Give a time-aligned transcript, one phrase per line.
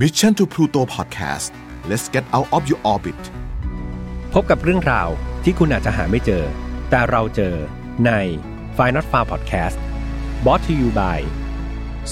[0.00, 1.52] Mission to Pluto Podcast
[1.88, 3.20] let's get out of your orbit
[4.32, 5.08] พบกับเรื่องราว
[5.44, 6.44] ที่คุณอาจจะหาไม่เจอ
[6.90, 7.54] แต่เราเจอ
[8.06, 8.10] ใน
[8.76, 9.76] f i n a l f a r Podcast
[10.46, 11.20] b o t to you by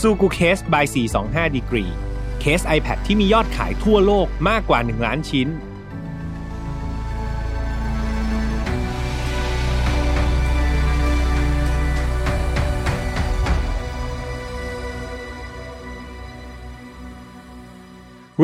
[0.00, 0.84] ซูกูเคส by
[1.20, 1.92] 425 degree
[2.40, 5.48] เคส iPad ที่มียอดขายทั่วโลกมากกว่า 1 ล้านชิ้น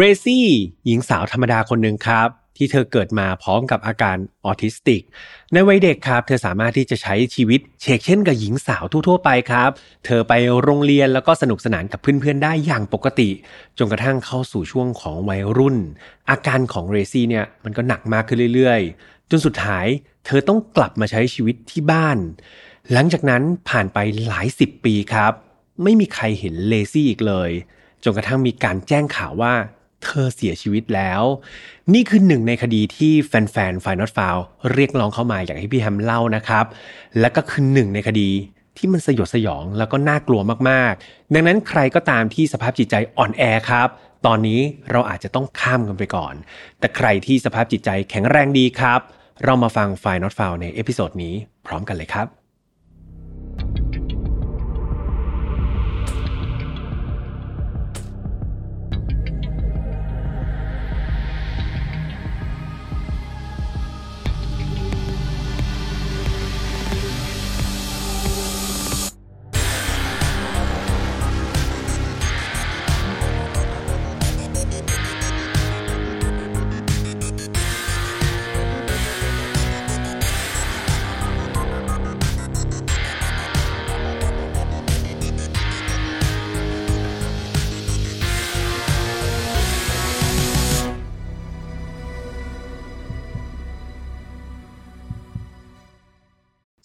[0.00, 0.46] เรซี่
[0.86, 5.02] หญิงสาวธรรมดาคนหนึ่งครับ ที่เธอเกิดมาพร้อมกับอาการออทิสติก
[5.52, 9.70] ในวัยเด็กครับ เธอสามารถที่จะใช้ชีวิตเชกเช่นกับหญิงสาวทั่วๆไปครับ
[10.04, 13.30] เธอไปโรงเรียนแล้วก็สนุกสนานกับเพื่อนๆได้อย่างปกติ
[13.79, 15.76] จนกระทั่งเข้าสู่ช่วงของวัยรุ่น
[16.30, 19.86] อาการของเรซี่เนี่ยมันก็หนักมากขึ้นเรื่อยๆ จนสุดท้าย
[20.26, 22.18] เธอต้องกลับมาใช้ชีวิตที่บ้าน
[22.92, 25.32] หลังจากนั้นผ่านไปหลายสิบปีครับ
[25.82, 27.50] ไม่มีใครเห็นเลซี่อีกเลย
[28.04, 29.54] จนกระทั่งมีการแจ้งข่าวว่า
[30.04, 31.22] เธอเสียชีวิตแล้ว
[31.94, 34.36] นี่คือหนึ่งในคดีที่แฟนๆ f i n a l f i l
[34.73, 36.64] เรียกร้องเข้ามาอยากให้พี่แฮมเล่านะครับ
[37.20, 38.31] และก็คือหนึ่งในคดี
[38.77, 43.89] ที่มันสยดสยองแล้วก็น่ากลัวมากๆ ดังนั้นใครก็ตามที่สภาพจิตใจอ่อนแอครับ
[44.27, 46.34] ตอนนี้เราอาจจะต้องข้ามกันไปก่อน
[46.78, 49.01] แต่ใครที่สภาพจิตใจแข็งแรงดีครับ
[49.45, 51.34] เรามาฟัง File Not Found ใน episode นี้
[51.67, 52.38] พร้อมกันเลยครับ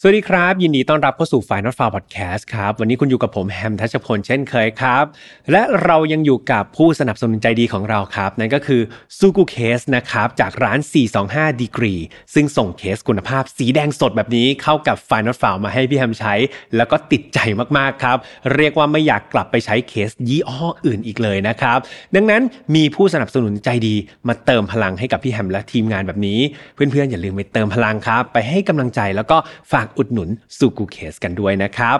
[0.05, 5.03] สวัสดีครับ ยินดีต้อนรับเข้าสู่ File Not Found Podcast ครับ วันนี้คุณอยู่กับผมแฮมทัชพลเช่นเคยครับ
[5.51, 8.81] และเรายังอยู่กับผู้สนับสนุนใจดีของเราครับ นั่นก็คือ
[9.17, 10.79] ซูกูเคสนะครับ จากร้าน
[11.19, 12.01] 425 Degree
[12.33, 16.33] ซึ่งส่งเคสคุณภาพสีแดงสดแบบนี้เข้ากับ Final f i l มาให้พี่แฮมใช้
[16.75, 17.39] แล้วก็ติดใจ
[17.78, 18.17] มากๆครับ
[18.55, 21.79] เรียกว่าไม่อยากกลับไปใช้เคสยี่ห้ออื่นอีกเลยนะครับ
[22.16, 22.41] ดังนั้น
[22.75, 23.95] มีผู้สนับสนุนใจดี
[24.28, 26.39] มาเติมพลังให้กับพี่แฮมและทีมงานแบบนี้
[26.73, 29.39] เพื่อนๆอย่าลืมไปเติมพลังครับไปให้กำลังใจแล้วก็
[29.72, 31.97] ฝากอุดหนุนซูกูเคสกันด้วยนะครับ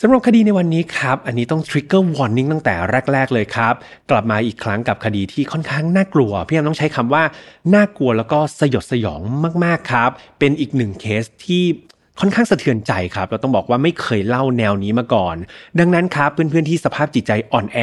[0.00, 2.74] สำหรับคดีในวันนี้ครับอันนี้ต้อง trigger warning ตั้งแต่
[3.12, 3.74] แรก ๆ เลยครับ
[4.10, 7.22] กลับมาอีกครั้งกับคดีที่ค่อนข้างน่ากลัวพี่แฮมต้องใช้คำว่า
[7.74, 9.20] น่ากลัวแล้วก็สยดสยอง
[9.64, 11.64] มากๆครับ เป็นอีกหนึ่งเคสที่
[12.20, 15.36] ค่อนข้างสะเทือนใจครับ เราต้องบอกว่าไม่เคยเล่าแนวนี้มาก่อน
[15.78, 17.78] ดังนั้นครับเพื่อนๆที่สภาพจิตใจอ่อนแอ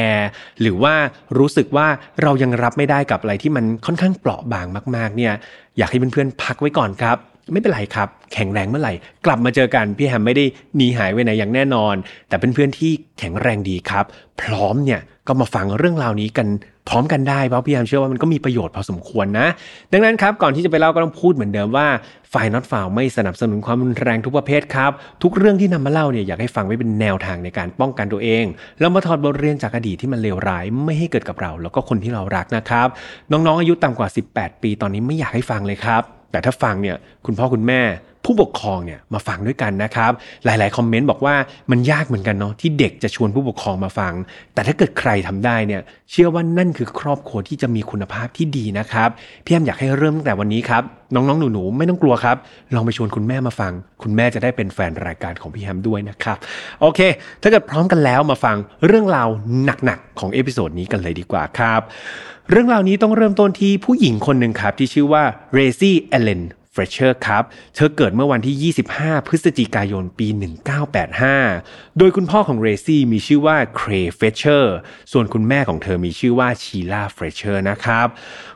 [0.60, 0.94] หรือว่า
[1.38, 1.86] รู้สึกว่า
[2.22, 5.32] เรายังรับไม่ได้กับอะไรที่มันค่อนข้างเปราะบางมาก ๆ เนี่ย
[5.78, 7.16] อยากให้เพื่อนๆพักไว้ก่อนครับ
[7.52, 8.94] ไม่เป็นไรครับ แข็งแรงเมื่อไหร่
[9.26, 10.44] กลับมาเจอกันพี่แฮมไม่ได้
[10.76, 11.94] หนีหายไปไหนอย่างแน่นอน
[12.28, 14.04] แต่เป็นเพื่อนที่แข็งแรงดีครับ
[14.42, 16.48] พร้อมเนี่ยก็มาฟังเรื่องราวนี้กัน
[16.88, 19.46] พร้อมกันได้เพราะพี่แฮมเชื่อว่ามันก็มีประโยชน์พอสมควรนะ
[19.92, 21.86] ดังนั้นครับก่อนที่จะไปเล่าก็ต้องพูดเหมือนเดิมว่า
[22.32, 24.90] ฝ่ายน็อตฟาวไม่สนับสนุนความรุนแรงทุกประเภทครับ
[25.22, 28.44] ทุกเรื่องที่นำมาเล่าเนี่ยอยากให้ฟังไว้เป็นแนวทางในการป้องกันตัวเอง
[28.80, 32.88] แล้วมาถอดบทเรียนจากอดีตที่มันเลวร้ายไม่ให้เกิดกับเรา แล้วก็คนที่เรารักนะครับ
[33.32, 37.82] น้องๆอายุต่ำกว่า 18 ปีตอนนี้ไม่อยากให้ฟังเลยครับ แต่ถ้าฟังเนี่ยคุณพ่อคุณแม่
[38.26, 40.12] ผู้ปกครองเนี่ยมาฟังด้วยกันนะครับ
[40.44, 41.34] หลาย ๆ คอมเมนต์บอกว่า
[41.70, 44.12] มันยากเหมือนกันเนาะที่เด็กจะชวนผู้ปกครองมาฟัง
[44.54, 49.08] แต่ถ้าเกิดใครทำได้เนี่ยเชื่อว่านั่นคือครอบครัวที่จะมีคุณภาพที่ดีนะครับ
[49.44, 50.82] พี่แอมอยากให้เริ่มตั้งแต่วันนี้ครับ
[51.14, 52.36] น้อง ๆ หนู ๆ ไม่ต้องกลัวครับ
[52.74, 53.72] ลองไปชวนคุณแม่มาฟัง
[54.02, 56.36] คุณแม่จะได้เป็นแฟนรายการของพี่แฮมด้วยนะครับ
[56.80, 57.00] โอเค
[57.42, 58.56] ถ้าเกิดพร้อมกันแล้วมาฟัง
[58.86, 59.28] เรื่องราว
[59.64, 61.80] หนัก ๆ ของ episode นี้กันเลยดีกว่าครับ
[62.50, 66.42] เรื่องราวนี้ต้องเริ่มต้นที่ผู้หญิงคนหนึ่งครับที่ชื่อว่าเลซี่เอเลน
[66.72, 67.44] เฟลตเชอร์ครับ
[67.74, 70.28] เธอเกิดเมื่อวันที่ 25 พฤศจิกายนปี
[71.12, 74.76] 1985 โดยคุณพ่อของเลซี่มีชื่อว่าเคลย์เฟลตเชอร์
[75.12, 78.06] ส่วนคุณแม่ของเธอมีชื่อว่าชีลาเฟลตเชอร์นะครับ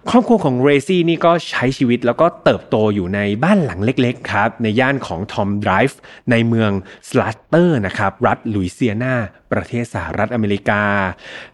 [0.09, 5.99] ครอบครัวของเลซี่นี่ก็ใช้ชีวิตแล้วก็เติบโตอยู่ในบ้านหลังเล็กๆครับ ในย่านของทอมไดรฟ์
[6.31, 6.71] ในเมือง
[7.09, 9.15] สลัตเตอร์นะครับ รัฐลุยเซียนา
[9.53, 10.83] ประเทศสหรัฐอเมริกา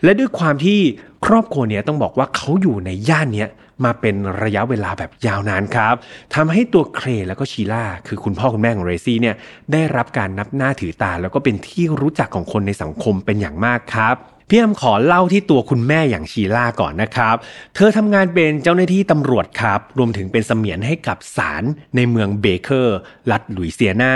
[0.02, 0.80] และด้วยความที่
[1.26, 3.50] ครอบครัวเนี้ยต้องบอกว่าเขาอยู่ในย่านเนี้ย
[3.84, 5.94] มาเป็นระยะเวลาแบบยาวนานครับ
[6.34, 9.36] ทำให้ตัวเคลย์แล้วก็ชีล่าคือคุณพ่อคุณแม่ของเลซี่เนี่ย
[9.72, 14.16] ได้รับการนับหน้าถือตา แล้วก็เป็นที่รู้จักของคนในสังคมเป็นอย่างมากครับ
[14.54, 17.36] พี่แฮมขอเล่าที่ตัวคุณแม่อย่างชีล่าก่อนนะครับ
[17.74, 21.64] เธอทำงานเป็นเจ้าหน้าที่ตำรวจครับ รวมถึงเป็นเสมียนให้กับศาล
[21.96, 22.98] ในเมืองเบเกอร์
[23.30, 24.14] รัฐลุยเซียนา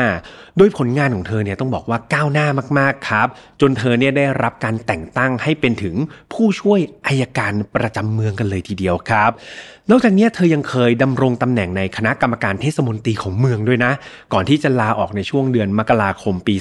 [0.57, 2.47] โดยผลงานของเธอเนี่ยต้องบอกว่าก้าวหน้า
[2.79, 3.29] มากๆครับ
[3.61, 5.95] จนเธอเนี่ยได้รับการแต่งตั้งให้เป็นถึง
[6.33, 9.31] ผู้ช่วยอายการประจำเมืองกันเลยทีเดียวครับ
[9.91, 13.93] นอกจากนี้เธอยังเคยดำรงตำแหน่งในคณะกรรมการเทศมนตรีของเมืองด้วยนะ
[14.33, 16.55] ก่อนที่จะลาออกในช่วงเดือนมกราคมปี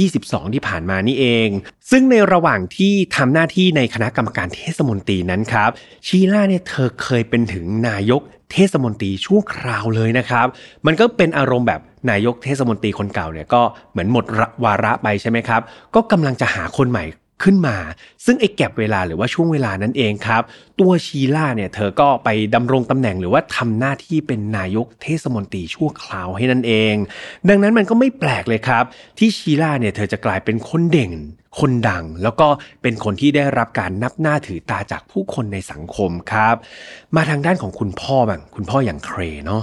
[0.00, 1.48] 2022 ที่ผ่านมานี่เอง
[1.90, 5.70] ซึ่งในระหว่างที่ทำหน้าที่ในคณะกรรมการเทศมนตรีนั้นครับ
[6.06, 8.22] ชีล่าเนี่ยเธอเคยเป็นถึงนายก
[8.52, 10.46] เทศมนตรีชั่วคราวเลยนะครับ
[10.86, 14.24] มันก็เป็นอารมณ์แบบนายกเทศมนตรีคนเก่าเนี่ยก็เหมือนหมด
[14.64, 15.60] วาระไปใช่ไหมครับ
[15.94, 17.04] ก็กำลังจะหาคนใหม่
[17.42, 17.76] ขึ้นมา
[18.24, 20.42] ซึ่งไอ้แก็บเวลาหรือว่าช่วงเวลานั้นเองครับ
[20.80, 26.94] ตัวชีล่าเนี่ยเธอก็ไปดำรงตำแหน่งหรือว่าทำหน้าที่เป็นนายกเทศมนตรีชั่วคราวให้นั่นเอง
[27.48, 28.84] ดังนั้นมันก็ไม่แปลกเลยครับ
[29.18, 31.14] ที่ชีล่าเนี่ยเธอจะกลายเป็นคนเด่น
[31.60, 32.48] คนดังแล้วก็
[32.82, 36.54] เป็นคนที่ได้รับการนับหน้าถือตาจากผู้คนในสังคมครับ
[37.16, 39.62] มาทางด้านของคุณพ่อบ้างคุณพ่ออย่างเครเนาะ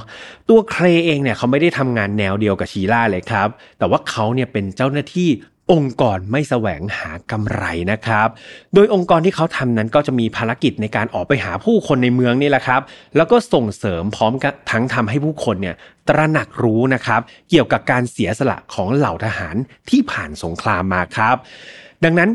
[0.49, 5.29] ตัวเครเองเนี่ยเขาไม่ได้ทำงานแนวเดียวกับชีล่าเลยครับ แต่ว่าเขาเนี่ยเป็นเจ้าหน้าที่
[5.73, 8.27] องค์กรไม่แสวงหากำไรนะครับ
[8.73, 12.81] โดยองค์กรที่เขาทำนั้นก็จะมีภารกิจในการออกไปหาผู้คนในเมืองนี่แหละครับ
[13.15, 15.75] แล้วก็ส่งเสริมพร้อมกับทั้งทำให้ผู้คนเนี่ย
[16.07, 19.55] ตระหนักรู้นะครับ เกี่ยวกับการเสียสละของเหล่าทหาร
[19.89, 21.35] ที่ผ่านสงครามมาครับ
[22.03, 22.29] ดังนั้น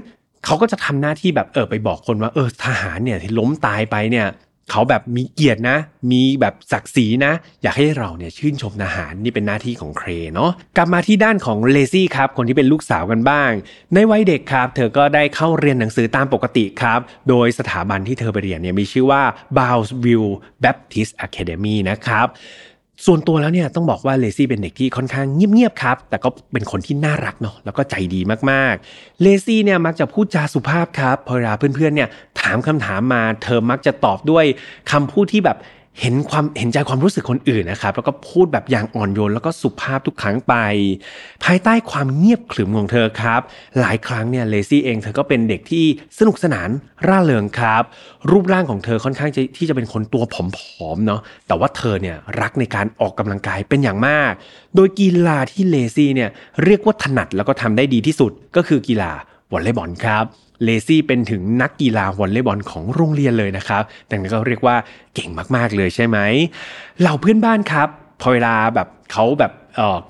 [0.44, 4.26] เขาก็จะทำหน้าที่แบบเออไปบอกคนว่าเออทหารเนี่ยที่ล้มตายไปเนี่ย
[4.70, 5.78] เขาแบบมีเกียรตินะ
[6.12, 7.32] มีแบบศักดิ์ศรีนะ
[7.62, 13.50] อยากให้เราเนี่ยชื่นชมทหารนี่เป็นหน้าที่ของเครเนาะกลับมาที่ด้านของเลซี่ครับคนที่เป็นลูกสาวกันบ้าง
[13.94, 19.22] ในวัยเด็กครับ เธอก็ได้เข้าเรียนหนังสือตามปกติครับ โดยสถาบันที่เธอไปเรียนเนี่ยมีชื่อว่า
[19.56, 20.32] Bowsville
[20.64, 22.28] Baptist Academy นะครับ
[23.06, 28.20] ส่วนตัวแล้วเนี่ยต้องบอกว่าเลซี่เป็นเด็กที่ค่อนข้างเงียบๆครับ แต่ก็เป็นคนที่น่ารักเนาะแล้วก็ใจดี
[28.50, 32.08] มากๆเลซี่เนี่ยมักจะพูดจาสุภาพครับพอเวลาเพื่อนๆเนี่ย
[32.40, 34.44] ถามคำถามมาเธอมักจะตอบด้วย
[34.90, 35.58] คำพูดที่แบบ
[36.00, 40.54] เห็นความเห็นใจความรู้สึกคนอื่นนะครับ แล้วก็พูดแบบอย่างอ่อนโยนแล้วก็สุภาพทุกครั้งไป
[41.44, 43.40] ภายใต้ความเงียบขรึมของเธอครับ
[43.80, 45.84] หลายครั้งเนี่ยเลซี่เองเธอก็เป็นเด็กที่
[46.18, 46.68] สนุกสนาน
[47.06, 47.82] ร่าเริงครับ
[48.30, 50.34] รูปร่างของเธอค่อนข้างที่จะเป็นคนตัวผ
[50.88, 54.32] อมๆเนาะแต่ว่าเธอเนี่ยรักในการออกกำลังกายเป็นอย่างมาก
[54.76, 56.30] โดยกีฬาที่เลซี่เนี่ย
[56.64, 59.12] เรียกว่าถนัดแล้วก็ทำได้ดีที่สุดก็คือกีฬา
[59.52, 60.24] วอลเลย์บอลครับ
[60.64, 64.76] เลซี่เป็นถึงนักกีฬาวอลเลย์บอลของโรงเรียนเลยนะครับดังนั้นก็เรียกว่า
[65.14, 66.18] เก่งมากๆเลยใช่ไหม
[67.00, 67.88] เหล่าเพื่อนบ้านครับ
[68.20, 69.52] พอเวลาแบบเขาแบบ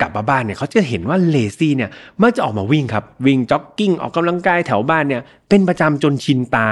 [0.01, 1.89] กลับมาบ้านเนี่ยเขาจะเห็นว่าเลซี่เนี่ย
[2.21, 6.69] มักจะออกมาวิ่งครับวิ่งจ็อกกิ้งออกกำลังกายแถวบ้านเนี่ยเป็นประจำจนชินตา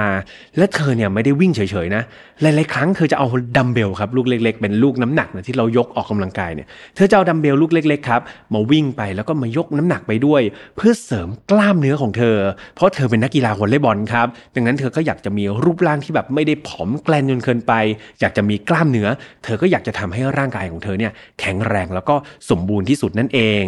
[0.56, 2.02] และเธอเนี่ยไม่ได้วิ่งเฉยๆนะ
[2.40, 3.26] หลายๆครั้งเธอจะเอา
[3.56, 6.66] ดัมเบลครับลูกเล็ก ๆ เป็นลูกน้ำหนักนะที่เรายกออกกำลังกายเนี่ย
[6.96, 8.20] เธอจะเอาดัมเบลลูกเล็กๆครับ
[8.54, 10.42] มาวิ่งไปแล้วก็มายกน้ำหนักไปด้วย
[10.76, 12.36] เพื่อเสริมกล้ามเนื้อของเธอ
[12.74, 17.72] เพราะเธอเป็นนักกีฬาวอลเลย์บอลครับดังนั้นเธอก็อยากจะมีรูปร่างที่แบบไม่ได้ผอมแกร็นจนเกินไป
[18.20, 19.08] อยากจะมีกล้ามเนื้อ
[19.44, 22.14] เธอก็อยากจะทำให้ร่างกายของเธอเนี่ยแข็งแรงแล้วก็
[22.50, 23.64] สมบูรณ์ที่สุดนั่นเอง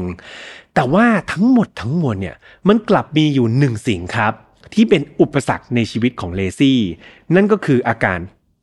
[0.75, 2.37] แต่ว่าทั้งหมดทั้งมวลเนี่ย
[2.69, 4.33] มันกลับมีอยู่หนึ่งสิ่งครับ
[4.75, 6.79] ที่เป็นอุปสรรคในชีวิตของเลซี่
[7.35, 8.19] นั่นก็คืออาการ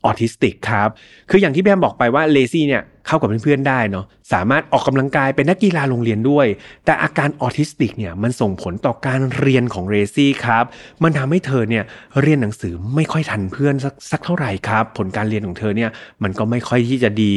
[0.05, 0.89] ออทิสติกครับ
[1.29, 6.47] คืออย่างพี่แฮมบอกไปว่าเลซี่เนี่ยเข้ากับเพื่อนๆได้เนาะ สามารถออกกำลังกายเป็นนักกีฬาโรงเรียนด้วย
[6.85, 10.63] แต่อาการออทิสติกเนี่ยมันส่งผลต่อการเรียนของเลซี่ครับ
[11.03, 11.83] มันทำให้เธอเนี่ย
[12.21, 15.89] เรียนหนังสือไม่ค่อยทันเพื่อนสักสักเท่าไหร่ครับ ผลการเรียนของเธอเนี่ย
[16.23, 17.35] มันก็ไม่ค่อยที่จะดี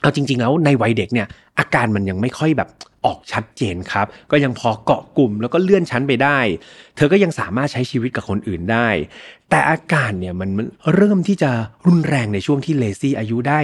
[0.00, 1.28] เอาจริง ๆ แล้วในวัยเด็กเนี่ย
[1.58, 2.70] อาการมันยังไม่ค่อยแบบ
[3.04, 6.38] ออกชัดเจนครับ ก็ยังพอเกาะกลุ่มแล้วก็เลื่อนชั้นไปได้
[6.96, 8.88] เธอก็ยังสามารถใช้ชีวิตกับคนอื่นได้
[9.50, 10.50] แต่อาการเนี่ยมัน
[10.94, 11.50] เริ่มที่จะ
[11.86, 13.60] รุนแรงในช่วงที่เลซี่อายุได้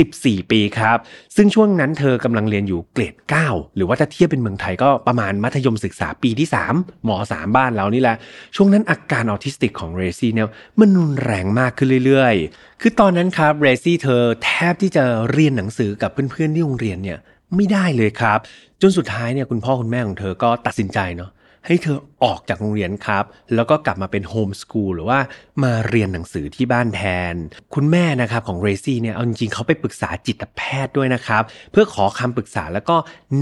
[0.00, 0.98] 14 ปีครับ
[1.36, 3.14] ซึ่งช่วงนั้นเธอกำลังเรียนอยู่เกรด
[3.46, 8.16] 9 หรือว่าถ้าเทียบเป็นเมืองไทยก็ประมาณมัธยมศึกษาปีที่ 3 หมอ 3 บ้านเรานี่แหละ
[8.56, 10.48] ช่วงนั้นอาการออทิสติกของเลซี่เนี่ย
[10.80, 17.18] มันรุนแรงมากขึ้นเรื่อยๆ คือตอนนั้นครับเรซี่เธอแทบที่จะเรียนหนังสือกับเพื่อนๆที่โรงเรียนเนี่ย
[17.56, 18.38] ไม่ได้เลยครับ
[18.80, 21.30] จนสุดท้ายเนี่ยคุณพ่อคุณแม่ของเธอก็ตัดสินใจเนาะ
[21.66, 25.18] ให้เธอออกจากโรงเรียนครับ แล้วก็กลับมาเป็นโฮมสกูลหรือว่า
[25.62, 27.34] มาเรียนหนังสือที่บ้านแทน
[27.74, 31.42] คุณแม่นะครับของเรซี่เนี่ยเอาจริงๆเขาไปปรึกษาจิตแพทย์ด้วยนะครับ
[31.72, 32.96] เพื่อขอคำปรึกษาแล้วก็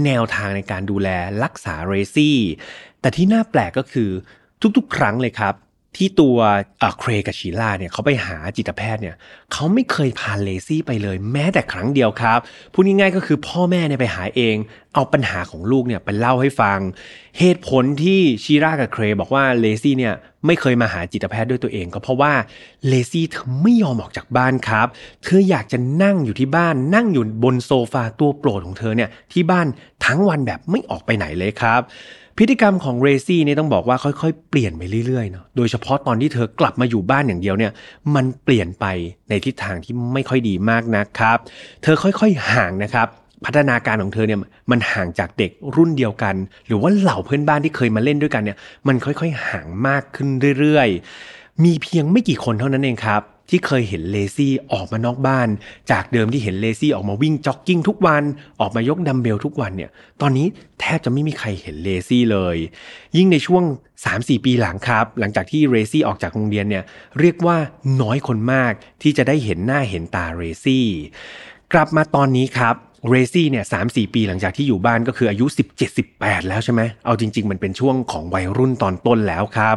[0.05, 1.09] แนวทางในการดูแล
[1.43, 2.37] รักษาเรซี่
[3.01, 4.09] แต่ที่น่าแปลกก็คือ
[4.77, 5.53] ทุกๆ ครั้งเลยครับ
[5.97, 6.37] ที่ตัว
[6.99, 9.15] เครกับชีล่าเนี่ยเขาไปหาจิตแพทย์เนี่ย
[9.53, 12.39] เขาไม่เคยพาเลซี่ไปเลยแม้แต่ครั้งเดียวครับ
[12.73, 14.55] พูดง่ายๆก็คือพ่อแม่เนี่ยไปหาเอง
[14.93, 16.79] เอาปัญหาของลูกเนี่ยไปเล่าให้ฟัง
[17.39, 20.13] เหตุผลที่ชีร่ากับเครบอกว่าเลซี่เนี่ย
[20.45, 22.33] ไม่เคยมาหาจิตแพทย์ด้วยตัวเองก็เพราะว่า
[22.87, 24.87] เลซี่เธอไม่ยอมออกจากบ้านครับ
[25.23, 29.67] เธออยากจะนั่งอยู่ที่บ้าน นั่งอยู่บนโซฟาตัวโปรดของเธอเนี่ยที่บ้าน
[30.05, 31.81] ทั้งวันแบบไม่ออกไปไหนเลยครับ
[32.37, 37.71] พฤติกรรมของเรซี่เนี่ยต้องบอกว่าค่อยๆ เปลี่ยนไปเรื่อยๆเนาะโดยเฉพาะตอนที่เธอกลับมาอยู่บ้านอย่างเดียวเนี่ย
[38.15, 38.85] มันเปลี่ยนไป
[39.29, 41.37] ในทิศทางที่ไม่ค่อยดีมากนะครับ
[41.83, 43.07] เธอค่อยๆห่างนะครับ
[43.45, 44.39] พัฒนาการของเธอเนี่ย
[44.71, 46.35] มันห่างจากเด็กรุ่นเดียวกัน
[46.67, 50.27] หรือว่าเหล่าเพื่อนบ้านที่เคยมาเล่นด้วยกันเนี่ย มันค่อยๆห่างมากขึ้น
[50.59, 55.47] เรื่อยๆ มีเพียงไม่กี่คนเท่านั้นเองครับ ที่เคยเห็นเลซี่ออกมานอกบ้าน
[55.91, 58.23] จากเดิมที่เห็นเลซี่ออกมาวิ่งจ็อกกิ้งทุกวัน
[58.61, 60.47] ออกมายกดัมเบลทุกวันเนี่ย ตอนนี้
[60.79, 62.57] แทบจะไม่มีใครเห็นเลซี่เลย
[63.17, 63.63] ยิ่งในช่วง
[64.03, 66.83] 3-4 ปีหลังครับ หลังจากที่เลซี่ออกจากโรงเรียนเนี่ย
[67.19, 67.57] เรียกว่า
[68.01, 70.87] น้อยคนมากที่จะได้เห็นหน้าเห็นตาเลซี่
[71.73, 72.75] กลับมาตอนนี้ครับ
[73.09, 75.45] เลซี่เนี่ยสามสี่ปีหลังจากที่อยู่บ้านก็คืออายุ
[75.97, 79.75] 17-18 แล้วใช่ไหมเอาจริง ๆ มันเป็นช่วงของวัยรุ่นตอนต้นแล้วครับ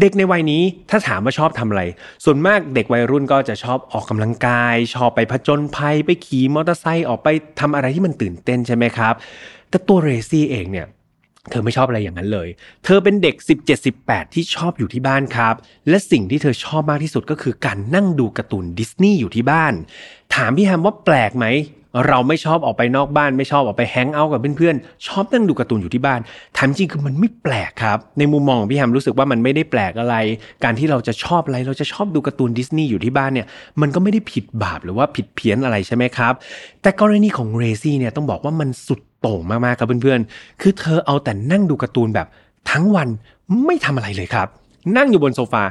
[0.00, 1.82] เด็กในวัยนี้ถ้าถามว่าชอบทำอะไร
[2.24, 7.28] ส่วนมากเด็กวัยรุ่นก็จะชอบออกกำลังกาย ชอบไปผจญภัยไปขี่มอเตอร์ไซค์ออกไป
[7.60, 9.14] ทำอะไรที่มันตื่นเต้นใช่ไหมครับ
[9.70, 10.86] แต่ตัวเรซี่เองเนี่ย
[11.50, 12.48] เธอไม่ชอบอะไรอย่างนั้นเลย
[12.84, 13.34] เธอเป็นเด็ก
[13.84, 15.54] 17-18 ที่ชอบอยู่ที่บ้านครับ
[15.88, 19.72] และสิ่งที่เธอชอบมากที่สุดก็คือการนั่งดูการ์ตูนดิสนีย์อยู่ที่บ้าน
[20.34, 21.46] ถามพี่แฮมว่าแปลกไหม
[22.08, 26.20] เราไม่ชอบออกไปนอกบ้านไม่ชอบออกไปแฮงเอาท์กับเพื่อนๆชอบนั่งดูการ์ตูนอยู่ที่บ้าน
[26.56, 30.16] ถามจริงคือมันไม่แปลกครับ ในมุมมองของพี่แฮมรู้สึกว่ามันไม่ได้แปลกอะไร
[30.64, 33.46] การที่เราจะชอบอะไรเราจะชอบดูการ์ตูนดิสนีย์อยู่ที่บ้านเนี่ย
[33.80, 36.32] มันก็ไม่ได้ผิดบาปหรือว่าผิดเพี้ยนอะไรใช่ไหมครับ
[36.82, 42.26] แต่กรณีของเลซี่เนี่ยต้องบอกว่ามันสุดโต่งมากๆครับเพื่อนๆ คือเธอเอาแต่นั่งดูการ์ตูนแบบ
[42.70, 43.08] ทั้งวัน
[43.64, 44.48] ไม่ทำอะไรเลยครับ
[44.96, 45.62] นั่งอยู่บนโซฟา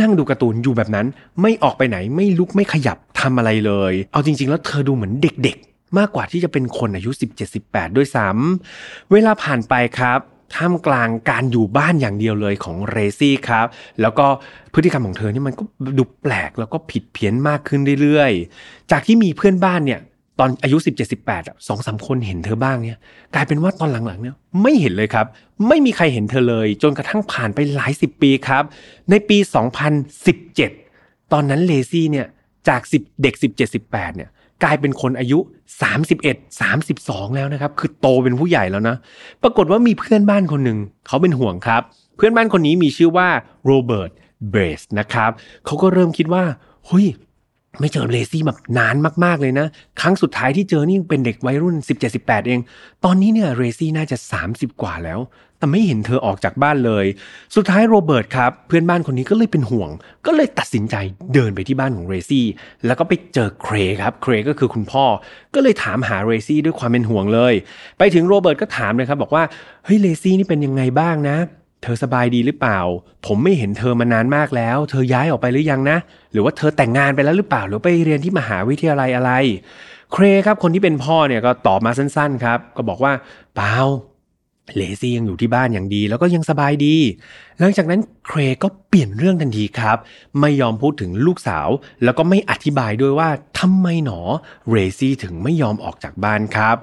[0.00, 1.06] นั่งดูการ์ตูนอยู่แบบนั้น
[1.42, 7.10] ไม่ออกไปไหนไม่ลุกไม่ขยับทำอะไรเลย เอาจริง ๆ แล้วเธอดูเหมือนเด็ก ๆ มากกว่าที่จะเป็นคนอายุ
[7.54, 10.20] 17-18 ด้วยซ้ำเวลาผ่านไปครับ
[10.54, 13.66] ท่ามกลางการอยู่บ้านอย่างเดียวเลยของเรซี่ครับ
[14.00, 14.26] แล้วก็
[14.74, 15.62] พฤติกรรมของเธอนี่มันก็
[15.98, 20.00] ดูแปลกแล้วก็ผิดเพี้ยนมากขึ้นเรื่อยๆ จากที่มีเพื่อนบ้านเนี่ย
[20.38, 22.98] ตอนอายุ 17 18สองสามคนเห็นเธอบ้างเนี่ย
[23.34, 25.26] กลายเป็นว่าตอนหลังๆเนี่ยไม่เห็นเลยครับ
[25.68, 28.64] ไม่มีใครเห็นเธอเลย จนกระทั่งผ่านไปหลายสิบปีครับ
[29.10, 29.38] ในปี
[30.34, 32.26] 2017 ตอนนั้นเลซี่เนี่ย
[32.68, 34.28] จาก10เด็ก 17 18เนี่ย
[34.64, 35.38] กลายเป็นคนอายุ
[36.18, 38.96] 31 32 แล้วนะครับ คือโตเป็นผู้ใหญ่แล้วนะ
[39.42, 41.82] ปรากฏว่ามีเพื่อนบ้านคนหนึ่งเขาเป็นห่วงครับ
[42.16, 43.28] เพื่อนบ้านคนนี้มีชื่อว่า
[43.66, 44.10] โรเบิร์ต
[44.50, 45.30] เบรสนะครับ
[45.66, 46.44] เขาก็เริ่มคิดว่า
[46.86, 47.06] เฮ้ย
[47.80, 49.66] ไม่เจอเลซี่แบบนานมากๆเลยนะ
[50.00, 51.76] ครั้งสุดท้ายที่เจอนี่ยเป็นเด็กวัยรุ่น
[52.12, 52.60] 17-18 เอง
[53.04, 54.16] ตอนนี้เนี่ยเรซี่น่าจะ
[54.48, 55.20] 30 กว่าแล้ว
[55.58, 57.06] แต่ไม่เห็นเธอออกจากบ้านเลย
[57.56, 59.90] สุดท้ายโรเบิร์ตครับ เพื่อนบ้านคนนี้ก็เลยเป็นห่วง
[60.26, 60.96] ก็เลยตัดสินใจ
[61.34, 62.46] เดินไปที่บ้านของเรซี่
[62.86, 65.04] แล้วก็ไปเจอเครครับ เครก็คือคุณพ่อ
[65.54, 67.54] ก็เลยถามหาเรซี่ด้วยความเป็นห่วงเลย
[67.98, 69.44] ไปถึงโรเบิร์ตก็ถามเลยครับบอกว่า
[69.84, 71.36] เฮ้ยเลซี่นี่เป็นยังไงบ้างนะ
[71.82, 72.80] เธอสบายดีหรือเปล่า
[73.26, 75.98] ผมไม่เห็นเธอมานานมากแล้ว เธอย้ายออกไปหรือยังนะ
[76.32, 79.32] หรือว่าเธอแต่งงานไปแล้วหรือเปล่า หรือไปเรียนที่มหาวิทยาลัยอะไร
[80.12, 83.12] เครครับ คนที่เป็นพ่อเนี่ยก็ตอบมาสั้นๆครับ ก็บอกว่า
[83.54, 83.76] เปล่า
[84.76, 86.96] เลซี่ยังอยู่ที่บ้านอย่างดี แล้วก็ยังสบายดี
[87.58, 89.98] หลังจากนั้นเครก็เปลี่ยนเรื่องทันทีครับ
[90.40, 91.68] ไม่ยอมพูดถึงลูกสาว
[92.04, 94.20] แล้วก็ไม่อธิบายด้วยว่าทำไมหนอ
[94.70, 96.76] เรซี่ถึงไม่ยอมออกจากบ้านครับ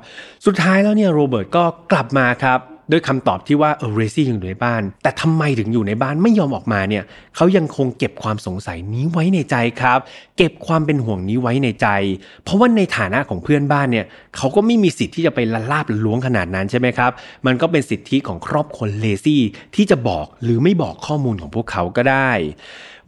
[0.45, 2.59] สุดท้ายแล้วเนี่ยโรเบิร์ตก็กลับมาครับ
[2.91, 7.03] ด้วยคำตอบที่ว่าเออเรซี่ยังอยู่ในบ้าน แต่ทำไมถึงอยู่ในบ้านไม่ยอมออกมาเนี่ย
[7.35, 9.99] เขายังคงเก็บความสงสัยนี้ไว้ในใจครับ
[10.37, 11.87] เก็บความเป็นห่วงนี้ไว้ในใจ
[12.43, 14.05] เพราะว่าในฐานะของเพื่อนบ้านเนี่ย
[14.37, 17.11] เขาก็ไม่มีสิทธิ์ที่จะไปละลาบล้วงขนาดนั้นใช่ไหมครับ
[17.45, 19.41] มันก็เป็นสิทธิของครอบครัวเลซี่
[19.75, 22.29] ที่จะบอกหรือไม่บอกข้อมูลของพวกเขาก็ได้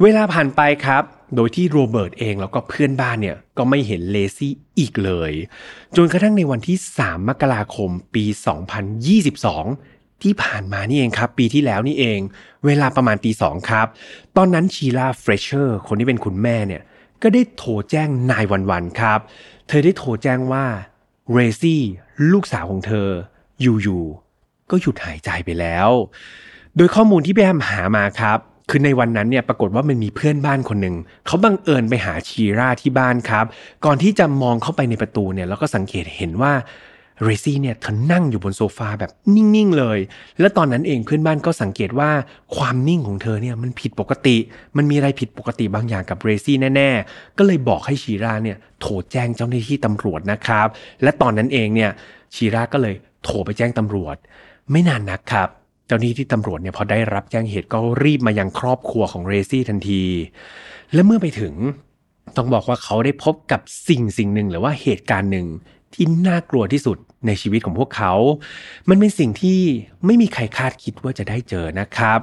[0.01, 1.03] เวลาผ่านไปครับ
[1.36, 5.31] โดยที่โรเบิร์ตเองแล้วก็เพื่อนบ้านเนี่ยก็ไม่เห็นเลซี่อีกเลย
[5.96, 8.25] จนกระทั่งในวันที่ 3 มกราคมปี
[9.43, 12.19] 2022 ที่ผ่านมานี่เองครับ ปีที่แล้วนี่เอง
[12.65, 13.88] เวลาประมาณตีสองครับ
[14.38, 16.84] ตอนนั้นชีลาเฟรเชอร์คนที่เป็นคุณแม่เนี่ย
[17.22, 19.19] ก็ได้โทรแจ้ง nine one one ครับ
[19.67, 20.65] เธอได้โทรแจ้งว่า
[21.34, 21.81] เรซี่
[22.31, 23.07] ลูกสาวของเธอ
[23.62, 25.89] อยู่ๆก็หยุดหายใจไปแล้ว
[26.75, 30.95] โดยข้อมูลที่พี่แอมหามาครับ คือในวันนั้นเนี่ยปรากฏว่ามันมีเพื่อนบ้านคนหนึ่ง
[31.25, 33.45] เขาบังเอิญไปหาชีราที่บ้านครับ
[33.86, 36.53] ก่อนที่จะมองเข้าไปในประตูเนี่ยแล้วก็สังเกตเห็นว่า
[37.24, 40.00] เรซี่เนี่ยเธอนั่งอยู่บนโซฟาแบบนิ่ง ๆ เลย
[40.39, 42.09] และตอนนั้นเองเพื่อนบ้านก็สังเกตว่า
[42.55, 44.38] ความนิ่งของเธอเนี่ยมันผิดปกติ
[44.77, 50.67] มันมีอะไรผิดปกติบางอย่างกับเรซี่แน่ ๆ ก็เลยบอกให้ชีราเนี่ยโทรแจ้งเจ้าหน้าที่ตำรวจนะครับ
[51.03, 51.91] และตอนนั้นเองเนี่ย
[52.36, 54.15] ชีราก็เลยโทรไปแจ้งตำรวจ
[54.71, 55.50] ไม่นานนักครับ
[55.88, 60.03] เจ้าหนี้ที่ตำรวจเนี่ยพอได้รับแจ้งเหตุก็รีบมายังครอบครัวของเรซี่ทันที
[60.94, 61.53] และเมื่อไปถึง
[62.38, 65.48] ต้องบอกว่าเขาได้พบกับสิ่งสิ่งหนึ่งหรือว่าเหตุการณ์หนึ่ง
[65.94, 68.13] ที่น่ากลัวที่สุดในชีวิตของพวกเขา
[68.89, 69.60] มันเป็นสิ่งที่
[70.06, 72.20] ไม่มีใครคาดคิดว่าจะได้เจอนะครับ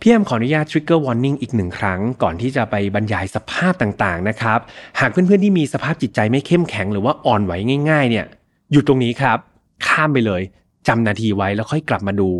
[0.00, 4.58] พี่แอมขออนุญาต trigger warning อีกหนึ่งครั้ง ก่อนที่จะไปบรรยายสภาพต่างๆนะครับ
[5.00, 7.52] หากเพื่อนๆที่มีสภาพจิตใจไม่เข้มแข็งหรือว่าอ่อนไหว
[7.90, 8.26] ง่าย ๆ เนี่ย
[8.72, 9.38] อยู่ตรงนี้ครับ
[9.86, 10.42] ข้ามไปเลย
[10.88, 12.30] จำนาทีไว้แล้วค่อยกลับมาดู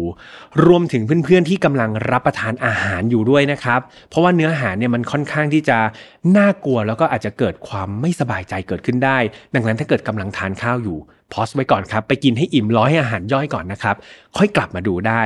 [0.67, 5.79] รวมถึงเพื่อนๆที่กำลังรับประทานอาหารอยู่ด้วยนะครับ เพราะว่าเนื้อหาเนี่ยมันค่อนข้างที่จะ
[6.37, 9.19] น่ากลัวแล้วก็อาจจะเกิดความไม่สบายใจเกิดขึ้นได้
[9.55, 10.99] ดังนั้นถ้าเกิดกำลังทานข้าวอยู่
[11.33, 13.97] พอสไว้ก่อนครับไปกินให้อิ่มร้อยอาหารย่อยก่อนนะครับ
[14.37, 15.23] ค่อยกลับมาดูได้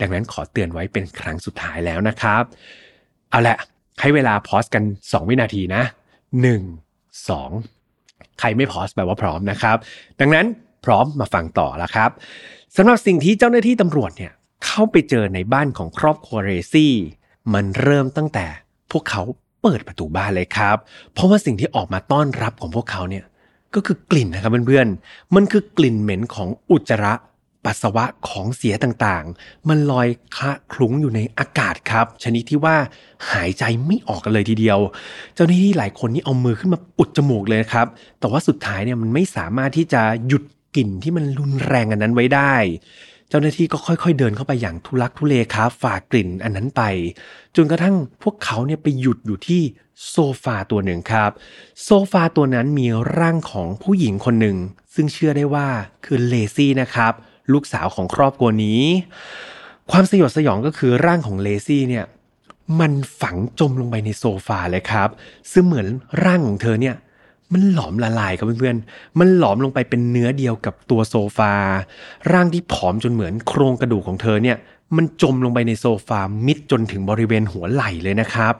[0.00, 2.42] ดังนั้นขอเตือนไว้เป็นครั้งสุดท้ายแล้วนะครับ
[3.30, 3.56] เอาละ
[4.00, 5.82] ให้เวลาพอสกัน 2 วินาทีนะ
[6.50, 9.76] 1 2ใครไม่พอสแปลว่าพร้อมนะครับ
[10.20, 10.46] ดังนั้น
[10.86, 12.10] พร้อมมาฟังต่อแล้วครับ
[12.76, 14.32] สำหรับสิ่งที่เจ้าหน้าที่ตำรวจเนี่ย
[14.66, 16.94] เข้าไปเจอในบ้านของครอบครัวเรซี่
[17.54, 18.46] มันเริ่มตั้งแต่
[18.90, 19.22] พวกเขา
[19.62, 20.76] เปิดประตูบ้านเลยครับ
[21.12, 23.24] เพราะว่าสิ่งที่ออกมาต้อนรับของพวกเขาเนี่ย
[23.74, 27.14] ก็คือกลิ่นนะครับเพื่อนๆ มันคือกลิ่นเหม็นของอุจจาระ
[27.64, 32.76] ปัสสาวะของเสียต่างๆ มันลอยคละคลุ้งอยู่ในอากาศครับ ชนิดที่ว่า
[33.32, 34.78] หายใจไม่ออกกันเลยทีเดียว
[35.34, 37.86] เจ้าหน้าที่หลายคนนี่เอามือขึ้นมาอุดจมูกเลยครับ
[38.20, 40.42] แต่ว่าสุดท้ายเนี่ยมันไม่สามารถที่จะหยุด
[40.76, 42.54] กลิ่นที่มันรุนแรงอันนั้นไว้ได้
[43.28, 46.82] เจ้าหน้าที่ก็ค่อยๆเดินเข้าไปอย่างทุลักทุเลครับฝ่ากลิ่นอันนั้นไป
[47.56, 49.62] จนกระทั่งพวกเขาเนี่ยไปหยุดอยู่ที่
[50.10, 51.30] โซฟาตัวหนึ่งครับ
[51.84, 52.86] โซฟาตัวนั้นมี
[53.18, 54.56] ร่างของผู้หญิงคนหนึ่ง
[54.94, 55.68] ซึ่งเชื่อได้ว่า
[56.04, 57.12] คือเลซี่นะครับ
[57.52, 58.82] ลูกสาวของครอบครัวนี้
[59.90, 62.04] ความสยดสยองก็คือร่างของเลซี่เนี่ย
[62.80, 65.08] มันฝังจมลงไปในโซฟาเลยครับ
[65.52, 65.86] ซึ่งเหมือน
[66.24, 66.94] ร่างของเธอเนี่ย
[67.52, 71.54] มันหลอมละลายครับเพื่อนๆ มันหลอมลงไปเป็นเนื้อเดียวกับตัวโซฟา
[72.32, 74.56] ร่างที่ผอมจนเหมือนโครงกระดูกของเธอเนี่ย
[74.96, 78.54] มันจมลงไปในโซฟามิดจนถึงบริเวณหัวไหล่เลยนะครับ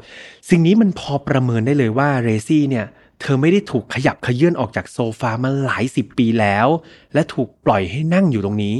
[0.48, 2.86] สิ่งนี้มันพอประเมินได้เลยว่าเรซี่เนี่ย
[3.20, 6.66] เธอไม่ได้ถูกขยับขยื่นออกจากโซฟามาหลายสิบปีแล้ว
[7.14, 8.76] และถูกปล่อยให้นั่งอยู่ตรงนี้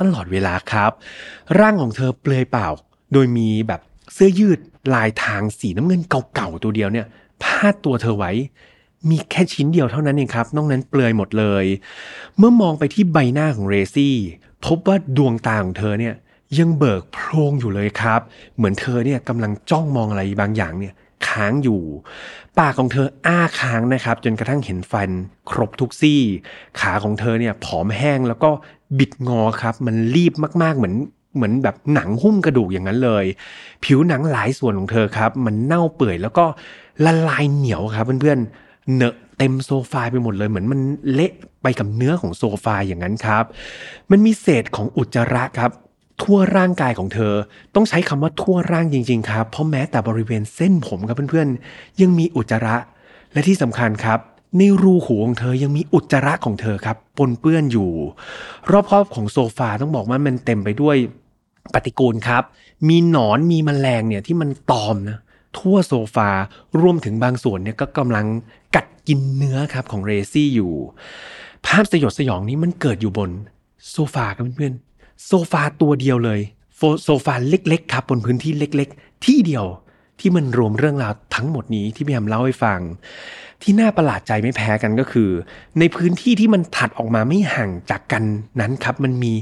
[0.00, 0.90] ตลอดเวลาครับ
[1.58, 2.68] ร่างของเธอเปลือยเปล่า
[3.12, 3.80] โดยมีแบบ
[4.14, 4.58] เสื้อยืด
[4.94, 6.00] ลายทางสีน้ำเงิน
[6.34, 7.06] เก่าๆตัวเดียวเนี่ย
[7.42, 8.32] พาดตัวเธอไว้
[9.08, 11.64] มีแค่ชิ้นเดียวเท่านั้นเองครับ นอกนั้นเปลือยหมดเลย
[12.38, 14.16] เมื่อมองไปที่ใบหน้าของเรซี่
[14.66, 16.14] พบว่าดวงตาของเธอเนี่ย
[16.58, 18.20] ยังเบิกโพรงอยู่เลยครับ
[18.56, 20.94] เหมือนเธอเนี่ยกำลังจ้องมองอะไรบางอย่างเนี่ย
[21.28, 21.82] ค้างอยู่
[22.58, 25.10] ปากของเธออ้าค้างนะครับ จนกระทั่งเห็นฟัน
[25.50, 26.20] ครบทุกซี่
[26.80, 28.50] ขาของเธอเนี่ยผอมแห้งแล้วก็
[28.98, 30.94] บิดงอครับ มันรีบมากๆเหมือน
[31.36, 33.24] เหมือนแบบหนังหุ้มกระดูกอย่างนั้นเลย
[33.84, 36.44] ผิวหนังหลายส่วนของเธอครับ มันเน่าเปื่อยแล้วก็
[37.04, 40.80] ละลายเหนียวครับเพื่อนๆ เนอะเต็มโซฟาไปหมดเลยเหมือนมัน
[41.12, 41.32] เละ
[41.62, 43.44] ไปกับเนื้อของโซฟาอย่างนั้นครับ
[44.10, 45.70] มันมีเศษของอุจจาระครับ
[46.22, 47.34] ทั่วร่างกายของเธอ
[47.74, 52.76] ต้องใช้คำว่าทั่วร่างจริง ๆ ครับ เพราะแม้แต่บริเวณเส้นผมครับเพื่อนๆ ยังมีอุจจาระ
[53.32, 54.18] และที่สำคัญครับ
[54.58, 57.90] ในรูหูของเธอยังมีอุจจาระของเธอครับปนเปื้อนอยู่
[58.92, 60.96] รอบๆของโซฟาต้องบอกว่ามันเต็มไปด้วย
[61.74, 62.42] ปฏิกูลครับ
[62.88, 65.18] มีหนอนมีแมลงเนี่ยที่มันตอมนะ
[65.58, 66.30] ทั่วโซฟา
[66.80, 68.26] รวมถึงบางส่วนเนี่ยก็กำลัง
[68.76, 70.72] กัดกินเนื้อครับของเรซี่อยู่
[71.66, 73.30] ภาพสยดสยองนี้มันเกิดอยู่บน
[73.90, 76.40] โซฟาครับเพื่อนๆโซฟาตัวเดียวเลย
[77.04, 79.64] โซฟาเล็กๆครับบนพื้นที่เล็ก ๆ ที่เดียว
[80.20, 82.80] ที่มันรวมเรื่องราวทั้งหมดนี้ที่พี่แอมเล่าให้ฟัง
[83.62, 85.30] ที่น่าประหลาดใจไม่แพ้กันก็คือ
[85.78, 88.24] ในพื้นที่ที่มันถัดออกมาไม่ห่างจากกัน
[88.60, 89.32] นั้นครับ มันมี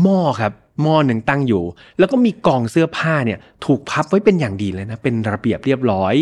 [0.00, 0.52] หม้อครับ
[0.82, 1.64] หม้อหนึ่งตั้งอยู่
[1.98, 6.14] แล้วก็มีกองเสื้อผ้าเนี่ยถูกพับไว้เป็นอย่างดีเลยนะเป็นระเบียบเรียบร้อย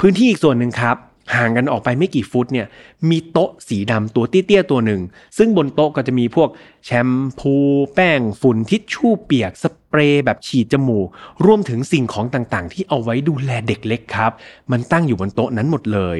[0.00, 0.96] พื้นที่อีกส่วนหนึ่งครับ
[1.36, 2.66] ห่างกันออกไปไม่กี่ฟุตเนี่ย
[3.10, 5.00] มีโต๊ะสีดำตัวเตี้ยๆตัวหนึ่ง
[5.38, 6.48] ซึ่งบนโต๊ะก็จะมีพวก
[6.84, 7.54] แชมพู
[7.94, 11.06] แป้งฝุ่นทิชชู่เปียกสเปรย์แบบฉีดจมูก
[11.44, 14.32] รวมถึงสิ่งของต่างๆ ที่เอาไว้ดูแลเด็กเล็กครับ
[14.72, 16.18] มันตั้งอยู่บนโต๊ะนั้นหมดเลย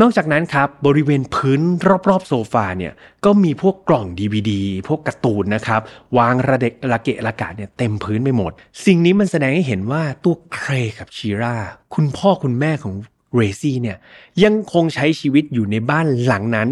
[0.00, 1.60] นอกจากนั้นครับบริเวณพื้น
[2.08, 2.92] รอบๆโซฟาเนี่ย
[3.24, 4.52] ก็มีพวกกล่อง DVD
[4.88, 5.80] พวกการ์ตูนนะครับ
[6.18, 8.52] วางระเด็กระเกะระกาดเนี่ยเต็มพื้นไปหมด
[8.86, 11.56] สิ่งนี้มันแสดงให้เห็นว่าตัวเครกับชีรา
[11.94, 12.94] คุณพ่อคุณแม่ของ
[13.34, 13.96] เรซี่เนี่ย
[14.44, 16.68] ยังคงใช้ชีวิตอยู่ในบ้านหลังนั้น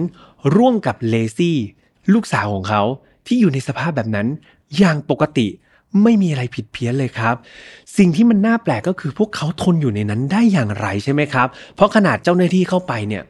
[0.56, 1.56] ร่วมกับเลซี่
[2.12, 2.82] ลูกสาวของเขา
[3.26, 4.26] ที่อยู่ในสภาพแบบนั้น
[4.78, 5.48] อย่างปกติ
[6.02, 7.34] ไม่มีอะไรผิดเพี้ยนเลยครับ
[7.96, 13.22] สิ่งที่มันน่าแปลกก็คือพวกเขาทนอยู่ในนั้นได้อย่างไรใช่ไหมครับ เพราะขนาดเจ้าหน้าที่เข้าไปเนี่ย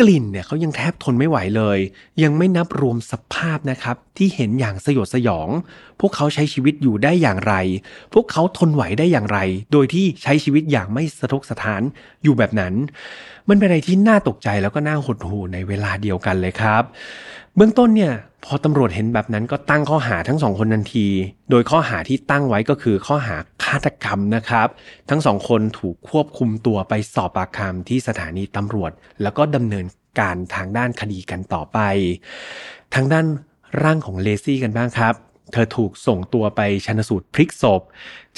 [0.00, 1.78] กลิ่นเนี่ยเขายังแทบทนไม่ไหวเลย
[2.22, 5.48] ยังไม่นับรวมสภาพนะครับที่เห็นอย่างสยดสยอง
[6.00, 7.54] พวกเขาใช้ชีวิตอยู่ได้อย่างไร
[8.14, 9.38] พวกเขาทนไหวได้อย่างไร
[9.72, 11.82] โดยที่ใช้ชีวิตอย่างไม่สะทกสถาน
[12.22, 12.74] อยู่แบบนั้น
[13.48, 16.82] มันเป็นอะไรที่น่าตกใจแล้วก็น่าหดหู่ในเวลาเดียวกันเลยครับ
[17.56, 18.12] เบื้องต้นเนี่ย
[18.44, 21.06] พอตำรวจเห็นแบบนั้นก็ตั้งข้อหาทั้งสองคนทันที
[21.50, 24.68] โดยข้อหาที่ตั้งไว้ก็คือข้อหาฆาตกรรมนะครับ
[25.10, 29.86] ทั้งสองคนถูกควบคุมตัวไปสอบปากคำที่สถานีตำรวจ แล้วก็ดำเนิน
[30.20, 31.78] การทางด้านคดีกันต่อไป
[32.94, 33.26] ทางด้าน
[33.82, 35.14] ร่างของเลซี่กันบ้างครับ
[35.52, 37.82] เธอถูกส่งตัวไปชนสูตรพลิกศพ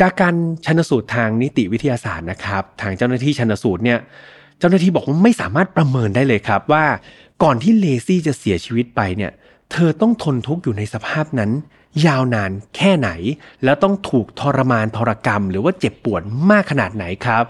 [0.00, 0.35] จากการ
[0.66, 3.98] ชนสูตรทางนิติวิทยาศาสตร์นะครับ ทางเจ้าหน้าที่ชนสูตรเนี่ย
[4.59, 6.85] เจ้าหน้าที่บอกว่าไม่สามารถประเมินได้เลยครับว่า
[7.42, 9.33] ก่อนที่เลซี่จะเสียชีวิตไปเนี่ย
[9.72, 11.51] เธอต้องทนทุกข์อยู่ในสภาพนั้น
[12.07, 13.11] ยาวนานแค่ไหน
[13.64, 17.42] แล้วต้องถูกทรมานทรกรรม หรือว่าเจ็บปวดมากขนาดไหนครับ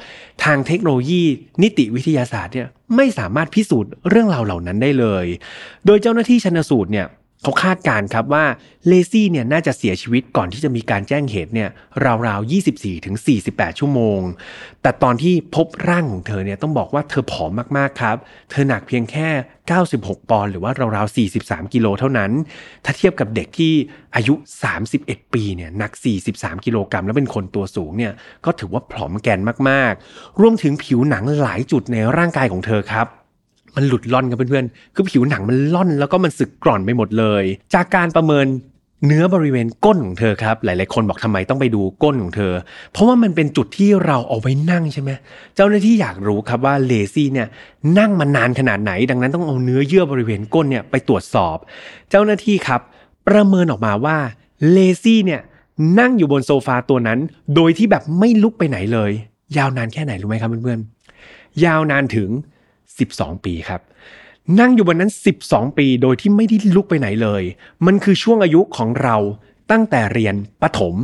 [0.45, 1.23] ทางเทคโนโลยี
[1.63, 5.27] นิติวิทยาศาสตร์เนี่ยไม่สามารถพิสูจน์เรื่องราวเหล่านั้นได้เลย
[5.87, 7.07] โดยเจ้าหน้าที่ชันสูตรเนี่ย
[7.47, 8.45] เขาคาดการครับว่า
[8.89, 11.71] เลซี่เนี่ยน่าจะเสียชีวิตก่อนที่จะมีการแจ้งเหตุเนี่ย
[12.27, 13.17] ราวๆ 24ถึง
[13.49, 14.21] 48 ชั่วโมง
[14.83, 18.17] แต่ตอนที่พบร่างของเธอเนี่ยต้องบอกว่าเธอผอมมากๆครับ
[18.51, 19.29] เธอหนักเพียงแค่
[19.79, 22.31] 96 ปอนด์หรือว่าราวๆ 43 กิโลเท่านั้น
[22.85, 23.73] ถ้าเทียบกับเด็กที่
[24.17, 24.35] อายุ
[24.85, 25.93] 31 ปีเนี่ยหนัก
[26.29, 28.13] 43 กิโลกรัมแล้วเป็นคนตัวสูงเนี่ย
[28.45, 33.09] ก็ถือว่าผอมแกนมากๆ รวมถึงผิวหนังหลายจุดในร่างกายของเธอครับ
[33.77, 38.47] มันหลุดล่อนครับเพื่อนๆ คือผิวหนังมันล่อนแล้วก็มันสึกกร่อนไปหมดเลย จากการประเมิน
[39.07, 42.53] เนื้อบริเวณก้นของเธอครับ หลายๆคนบอกทำไมต้องไปดูก้นของเธอ
[42.93, 45.11] เพราะว่ามันเป็นจุดที่เราเอาไว้นั่งใช่ไหม
[45.57, 47.49] เจ้าหน้าที่อยากรู้ครับว่าเลซี่เนี่ย
[47.99, 51.57] นั่งมานานขนาดไหน ดังนั้นต้องเอาเนื้อเยื่อบริเวณก้นเนี่ยไปตรวจสอบ
[52.11, 52.81] เจ้าหน้าที่ครับ
[53.29, 54.17] ประเมินออกมาว่า
[54.73, 55.41] เลซี่เนี่ย
[56.01, 57.19] นั่งอยู่บนโซฟาตัวนั้น
[57.55, 59.11] โดยที่แบบไม่ลุกไปไหนเลย
[59.57, 62.31] ยาวนานแค่ไหนรู้ไหมครับเพื่อนๆยาวนานถึง
[63.13, 63.81] 12 ปีครับ
[64.61, 65.13] นั่งอยู่บนนั้น
[65.45, 67.43] 12 ปีโดยที่ไม่ได้ลุกไปไหนเลย
[67.87, 69.17] มันคือช่วงอายุของเรา
[69.71, 70.95] ตั้งแต่เรียนประถม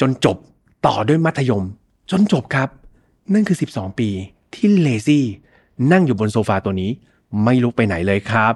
[0.00, 0.36] จนจบ
[0.86, 1.64] ต่อด้วยมัธยม
[2.10, 2.68] จนจบครับ
[3.32, 4.08] นั่นคือ 12 ปี
[4.54, 5.24] ที่เลซี่
[5.92, 6.90] นั่งอยู่บนโซฟาตัวนี้
[7.44, 8.52] ไม่ลุกไปไหนเลยครับ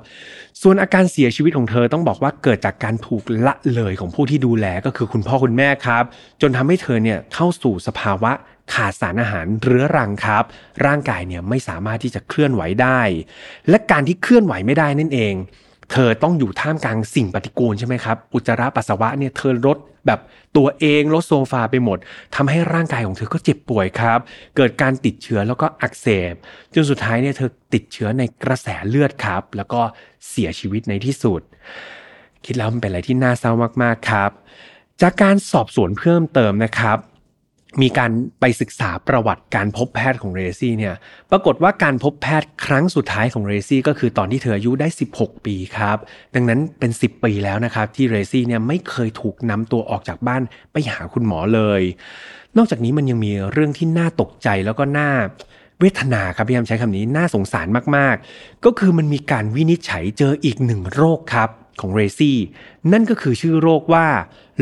[0.62, 6.05] ส่วนอาการเสียชีวิตของเธอต้องบอกว่าเกิดจากการถูกละเลยของผู้ที่ดูแลก็คือคุณพ่อคุณแม่ครับ
[6.40, 8.33] จนทำให้เธอเนี่ยเข้าสู่สภาวะ
[8.74, 10.44] ขาดสารอาหารเรื้อรังครับ
[10.87, 13.00] ร่างกายเนี่ยไม่สามารถที่จะเคลื่อนไหวได้
[13.68, 15.35] และการที่เคลื่อนไหวไม่ได้นั่นเอง
[15.92, 20.20] เธอต้องอยู่ท่ามกลางสิ่งปฏิกูลใช่ไหมครับ อุจจาระปัสสาวะเนี่ยเธอลดแบบ
[20.57, 21.98] ตัวเองลดโซฟาไปหมด
[22.35, 24.18] ทำให้ร่างกายของเธอก็เจ็บป่วยครับ
[24.57, 26.35] เกิดการติดเชื้อแล้วก็อักเสบ
[26.74, 29.81] จนสุดท้ายเนี่ยเธอติดเชื้อในกระแสเลือดครับ แล้วก็
[30.28, 31.40] เสียชีวิตในที่สุด
[32.44, 33.52] คิดแล้วมันเป็นอะไรที่น่าเศร้า
[33.83, 34.31] มากๆครับ
[35.02, 36.98] จากการสอบสวนเพิ่มเติมนะครับ
[37.83, 40.94] มีการไปศึกษาประวัติการพบแพทย์ของเรซี่เนี่ย
[41.31, 45.98] ปรากฏว่าการพบแพทย์ครั้งสุดท้ายของเรซี่ก็คือตอนที่เธออายุได้ 16 ปีครับ
[46.35, 51.83] ดังนั้นเป็น 10 ปีแล้วนะครับ ที่เรซี่เนี่ยไม่เคยถูกนำตัวออกจากบ้านไปหาคุณหมอเลย
[52.57, 55.11] นอกจากนี้มันยังมีเรื่องที่น่าตกใจแล้วก็น่า
[55.81, 62.38] เวทนาครับพี่ยามใช้คำนี้น่าสงสารมากๆ ก็คือมันมีการวินิจฉัยเจออีกหนึ่งโรคครับ ของเรซี่
[62.92, 64.06] นั่นก็คือชื่อโรคว่า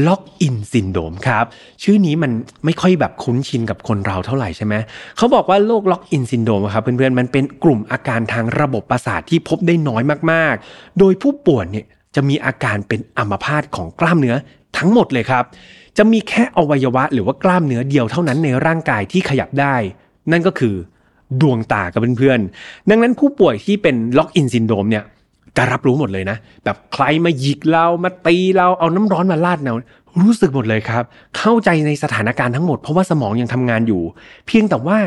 [0.07, 1.45] ล็อกอินซินโดมครับ
[1.83, 2.31] ชื่อนี้มัน
[2.65, 4.75] ไม่ค่อยแบบคุ้นชินกับคนเราเท่าไหร่ใช่ไหม
[5.17, 10.03] เขาบอกว่าโรค Locked-in Syndrome ครับเพื่อนๆมันเป็นกลุ่มอาการทางระบบประสาทที่พบได้น้อย
[10.33, 14.37] มากๆ โดยผู้ป่วยเนี่ยจะมีอาการเป็นอัมพาตของกล้ามเนื้อ
[14.79, 15.45] ทั้งหมดเลยครับ
[15.99, 19.75] จะมีแค่อวัยวะหรือว่ากล้ามเนื้อเดียวเท่านั้นในร่างกายที่ขยับได้
[20.33, 20.75] นั่นก็คือ
[21.41, 25.05] ดวงตาครับเพื่อนๆ ดังนั้นผู้ป่วยที่เป็น Locked-in Syndrome เนี่ย
[25.57, 29.75] จะรับรู้หมดเลยนะ แบบใครมาหยิกเรามาตีเราเอาน้ำร้อนมาราดเรา
[30.23, 31.05] รู้สึกหมดเลยครับ
[31.39, 34.03] เข้าใจในสถานการณ์ทั้งหมดเพราะว่าสมองยังทำงานอยู่
[34.47, 34.99] เพียงแต่ว่า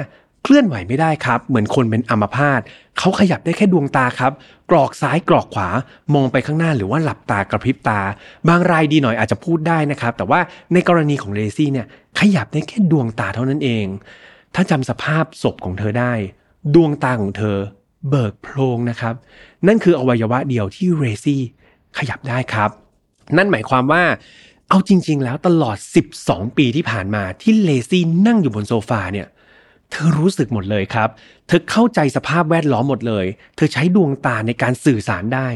[0.44, 2.62] เคลื่อนไหวไม่ได้ครับ เหมือนคนเป็นอัมพาต
[2.98, 4.32] เขาขยับได้แค่ดวงตาครับ
[4.70, 5.70] กรอกซ้ายกรอกขวา
[6.14, 8.00] มองไปข้างหน้าหรือว่าหลับตากระพริบตา
[8.48, 10.40] บางรายดีหน่อยอาจจะพูดได้นะครับ แต่ว่า
[10.74, 11.88] ในกรณีของเลซี่เนี่ย
[12.20, 13.86] ขยับได้แค่ดวงตาเท่านั้นเอง
[14.56, 16.14] ถ้าจำสภาพศพของเธอได้
[16.76, 17.58] ดวงตาของเธอ
[18.10, 19.16] เบิกโพรงนะครับ
[19.68, 21.42] นั่นคืออวัยวะเดียวที่เรซี่
[21.98, 22.70] ขยับได้ครับ
[23.38, 24.04] นั่นหมายความว่า
[24.70, 25.78] เอาจริง ๆ แล้วตลอด
[26.18, 29.28] 12 ปีที่ผ่านมาที่เลซี่นั่งอยู่บนโซฟาเนี่ย
[29.92, 31.10] เธอรู้สึกหมดเลยครับ
[31.48, 35.48] เธอเข้าใจสภาพแวดล้อมหมดเลย เธอใช้ดวงตาในการสื่อสารได้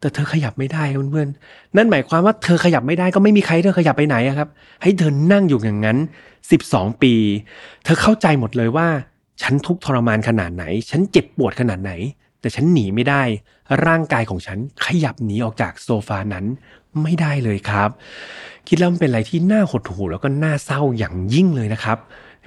[0.00, 4.48] แต่เธอขยับไม่ได้เพื่อนๆ นั่นหมายความว่าเธอขยับไม่ได้ก็ไม่มีใครเธอขยับไปไหนครับ
[4.82, 5.98] ให้เธอนั่งอยู่อย่างนั้น
[6.50, 7.14] 12 ปี
[7.84, 8.88] เธอเข้าใจหมดเลยว่า
[9.42, 11.92] ฉันทุกทรมานขนาดไหน ฉันเจ็บปวดขนาดไหน
[12.40, 13.22] แต่ฉันหนีไม่ได้
[13.86, 16.44] ร่างกายของฉันขยับหนีออกจากโซฟานั้น
[17.02, 17.90] ไม่ได้เลยครับ
[18.68, 21.98] คิดแล้วมันเป็นอะไรที่น่าหดหู่แล้วก็น่าเศร้าอย่างยิ่งเลยนะครับ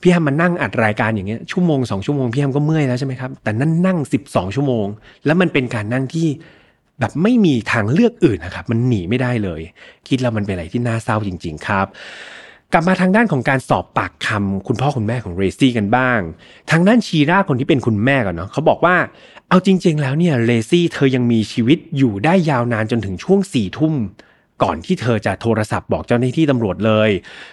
[0.01, 4.85] พี่แฮมมานั่งอัดรายการอย่างเงี้ยชั่วโมงสองชั่วโมงพี่แฮมก็เมื่อยแล้วใช่ไหมครับแต่นั่นนั่งสิบสองชั่วโมง
[5.25, 6.27] แล้วมันเป็นการนั่งที่
[6.99, 9.61] แบบไม่มีทางเลือกอื่นนะครับ มันหนีไม่ได้เลย
[10.07, 11.87] คิดแล้วมันเป็นอะไรที่น่าเศร้าจริง ๆ ครับ
[12.77, 16.19] กลับมาทางด้านของการสอบปากคำคุณพ่อคุณแม่ของเรซี่กันบ้าง
[16.71, 18.95] ทางด้านชีราคนที่เป็นคุณแม่ก่อนเนาะเขาบอกว่า
[19.49, 23.93] เอาจริง ๆ แล้วเนี่ยเรซี่เธอยังมีชีวิตอยู่ได้ยาวนานจนถึงช่วงสี่ทุ่ม
[24.63, 27.09] ก่อนที่เธอจะโทรศัพท์บอกเจ้าหน้าที่ตำรวจเลย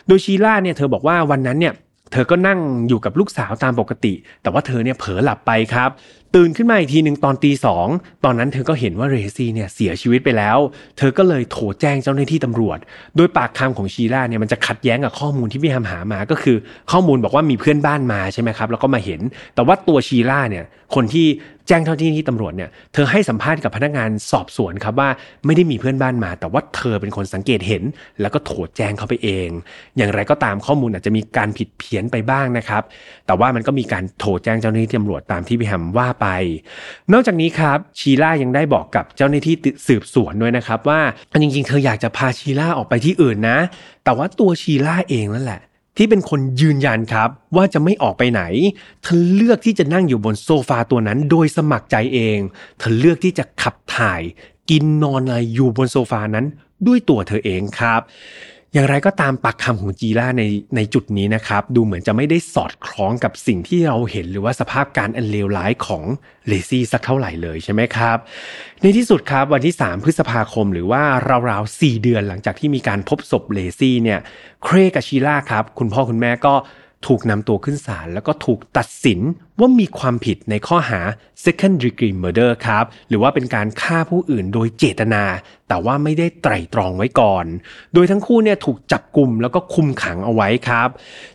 [0.06, 1.74] โดยชีราเนี่ยเธอบอกว่าวันนั้นเนี่ย
[2.12, 2.58] เธอก็นั่ง
[2.88, 5.90] อยู่กับลูกสาวตามปกติ แต่ว่าเธอเนี่ยเผลอหลับไปครับ
[6.36, 7.86] ตื่นขึ้นมาอีกทีหนึ่งตอนตีสอง
[8.24, 10.58] ตอนนั้นเธอก็เห็นว่าเรซี่เนี่ยเสียชีวิตไปแล้ว
[10.98, 12.78] เธอก็เลยโทรแจ้งเจ้าหน้าที่ตำรวจ
[13.16, 16.56] โดยปากคำของชีล่าเนี่ยมันจะขัดแย้งกับข้อมูลที่พี่แฮมหามาก็คือ
[16.92, 19.20] ข้อมูลบอกว่ามีเพื่อนบ้านมาใช่ไหมครับแล้วก็มาเห็น
[19.54, 20.64] แต่ว่าตัวชีล่าเนี่ย
[20.94, 21.26] คนที่
[21.68, 25.08] แจ้งเท่าที่ที่ตำรวจเนี่ยเธอให้สัมภาษณ์กับพนักงานสอบสวนครับว่า
[25.46, 27.82] ไม่ได้มีเพื่อนบ้านมา แต่ว่าเธอเป็นคนสังเกตเห็น
[28.20, 29.48] แล้วก็โทรแจ้งเขาไปเอง
[29.96, 32.82] อย่างไรก็ตามข้อมูลอาจจะมีการผิดเพี้ยนไปบ้างนะครับ
[33.26, 36.26] แต่ว่ามันก็มีการโทรแจ้งเจ้าหน้าที่ตำรวจตามที่พี่แฮมว่าไป
[37.12, 39.54] นอกจากนี้ครับชีล่ายังได้บอกกับเจ้าหน้าที่
[39.88, 41.00] สืบสวนด้วยนะครับว่า
[41.42, 43.58] จริงๆเธออยากจะพาชีล่าออกไปที่อื่นนะ
[44.04, 45.60] แต่ว่าตัวชีล่าเองนั่นแหละ
[45.96, 48.42] ที่เป็นคนยืนยันครับ ว่าจะไม่ออกไปไหน
[49.02, 52.38] เธอเลือกที่จะนั่งอยู่บนโซฟาตัวนั้นโดยสมัครใจเอง
[52.78, 54.22] เธอเลือกที่จะขับถ่าย
[54.70, 56.46] กินนอนอะไรอยู่บนโซฟานั้น
[56.86, 58.00] ด้วยตัวเธอเองครับ
[58.74, 60.44] อย่างไรก็ตามปากคำของจีล่าใน
[60.76, 66.04] ในจุดนี้นะครับ ดูเหมือนจะไม่ได้สอดคล้องกับสิ่งที่เราเห็นหรือว่าสภาพการอันเลวร้ายของ
[66.48, 68.18] เลซี่สักเท่าไหร่เลยใช่ไหมครับ
[68.80, 71.02] ในที่สุดครับวันที่ 3 พฤษภาคมหรือว่า
[71.50, 74.20] ราวๆ 4 เดือนหลังจากที่มีการพบศพเลซี่เนี่ย
[74.64, 76.54] เครกับชีล่าครับ คุณพ่อคุณแม่ก็
[77.06, 79.20] ถูกนำตัวขึ้นศาลแล้วก็ถูกตัดสิน
[79.58, 81.00] ว่ามีความผิดในข้อหา
[81.44, 85.24] second degree murder ครับ หรือว่าเป็นการฆ่าผู้อื่นโดยเจตนา
[85.68, 87.46] แต่ว่าไม่ได้ไตร่ตรองไว้ก่อน
[87.94, 90.88] โดยทั้งคู่เนี่ยถูกจับกลุ่มแล้วก็คุมขังเอาไว้ครับ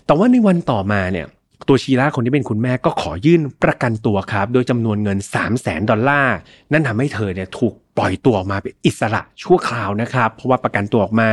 [0.06, 1.28] แต่ว่าในวันต่อมาเนี่ย
[1.68, 6.36] ตัวชีลาคนที่เป็นคุณแม่ก็ขอยื่นประกันตัวครับ โดยจำนวนเงิน 3 0 0แสนดอลลาร์
[6.72, 11.32] นั่นทำให้เธอเนี่ยถูกปล่อยตัวออกมาเป็นอิสระชั่วคราวนะครับ เพราะว่าประกันตัวออกมา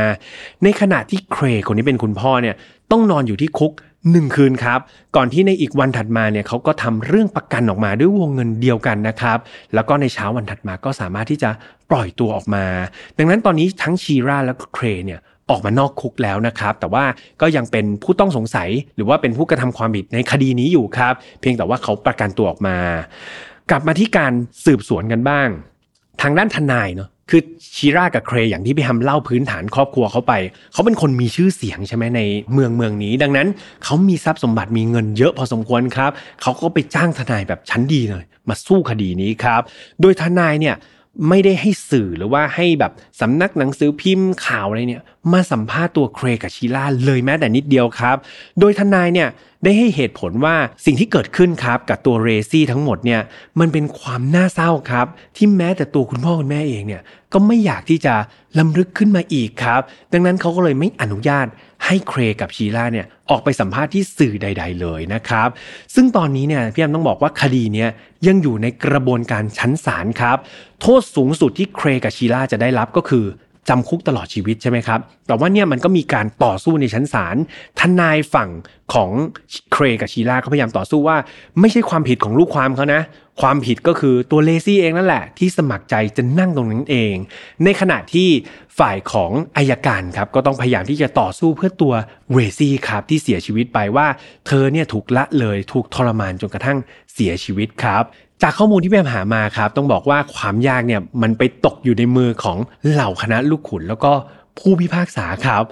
[0.63, 2.55] ในขณะที่เครคนที่เป็นคุณพ่อเนี่ย
[2.91, 3.71] ต้องนอนอยู่ที่คุก
[4.11, 4.79] หนึ่งคืนครับ
[5.15, 9.37] ก่อนที่ในอีกวันถัดมาเนี่ยเขาก็ทำเรื่องประกันออกมาด้วยวงเงินเดียวกันนะครับ
[9.73, 11.49] แล้วก็ในเช้าวันถัดมาก็สามารถที่จะ
[11.89, 12.65] ปล่อยตัวออกมา
[13.17, 17.05] ดังนั้นตอนนี้ทั้งชีราและเครเนี่ยออกมานอกคุกแล้วนะครับ แต่ว่า
[17.41, 22.77] ก็ยังเป็นผู้ต้องสงสัย หรือว่าเป็นผู้กระทำความผิดในคดีนี้อยู่ครับ เพียงแต่ว่าเขาประกันตัวออกมา
[23.69, 24.33] กลับมาที่การ
[24.65, 25.47] สืบสวนกันบ้าง
[26.21, 27.41] ทางด้านทนายเนาะ คือ
[27.75, 30.33] ชีรากับเครอย่างที่พี่ฮัมเล่าพื้นฐานครอบครัวเขาไป
[30.73, 32.21] เขาเป็นคนมีชื่อเสียงใช่ไหมใน
[32.53, 33.47] เมืองเมืองนี้ ดังนั้น
[33.83, 36.11] เขามีทรัพย์สมบัติมีเงินเยอะพอสมควรครับ
[36.41, 39.61] เขาก็ไปจ้างทนายแบบชั้นดีเลย มาสู้คดีนี้ครับ
[40.01, 40.75] โดยทนายเนี่ย
[41.29, 48.17] ไม่ได้ให้สื่อหรือว่าให้แบบสำนักหนังสือพิมพ์ข่าวอะไรเนี่ยมาสัมภาษณ์ตัวเครกับชีล่าเลยแม้แต่นิดเดียวครับ
[48.59, 49.29] โดยทนายเนี่ย
[49.65, 53.21] ได้ให้เหตุผลว่าสิ่งที่เกิดขึ้นครับกับตัวเรซี่ทั้งหมดเนี่ย
[53.59, 57.01] มันเป็นความน่าเศร้าครับ ที่แม้แต่ตัวคุณพ่อคุณแม่เองเนี่ย
[57.33, 58.13] ก็ไม่อยากที่จะ
[58.59, 59.81] ลำลึกขึ้นมาอีกครับ
[60.13, 61.47] ดังนั้นเขาก็เลยไม่อนุญาต
[61.85, 65.49] ให้เครกับชีล่าเนี่ยออกไปสัมภาษณ์ที่สื่อใด ๆ เลยนะครับ
[65.95, 67.89] ซึ่งตอนนี้เนี่ยพี่แอมต้องบอกว่าคดีเนี้ย
[68.27, 70.37] ยังอยู่ในกระบวนการชั้นศาลครับ
[70.81, 73.25] โทษสูงสุดที่เครกับชีล่าจะได้รับก็คือ
[73.69, 77.35] จำคุกตลอดชีวิตใช่ไหมครับ แต่ว่าเนี่ยมันก็มีการต่อสู้ในชั้นศาล
[77.79, 78.49] ทนายฝั่ง
[78.93, 79.11] ของ
[79.71, 81.17] เครกับชีลาก็พยายามต่อสู้ว่า
[81.59, 83.01] ไม่ใช่ความผิดของลูกความเขานะ
[83.41, 87.15] ความผิดก็คือตัวเลซี่เองนั่นแหละ ที่สมัครใจจะนั่งตรงนั้นเอง
[87.63, 88.29] ในขณะที่
[88.79, 91.93] ฝ่ายของอายการครับก็ต้องพยายามที่จะต่อสู้เพื่อตัว
[92.33, 94.07] เรซี่ครับที่เสียชีวิตไปว่า
[94.47, 96.77] เธอเนี่ยถูกละเลยถูกทรมานจนกระทั่ง
[97.13, 98.03] เสียชีวิตครับ
[98.41, 102.57] จากข้อมูลที่พี่แอมหามาครับ ต้องบอกว่าความยากเนี่ยมันไปตกอยู่ในมือของ
[102.91, 104.13] เหล่าคณะลูกขุน แล้วก็
[104.59, 105.63] ผู้พิพากษาครับ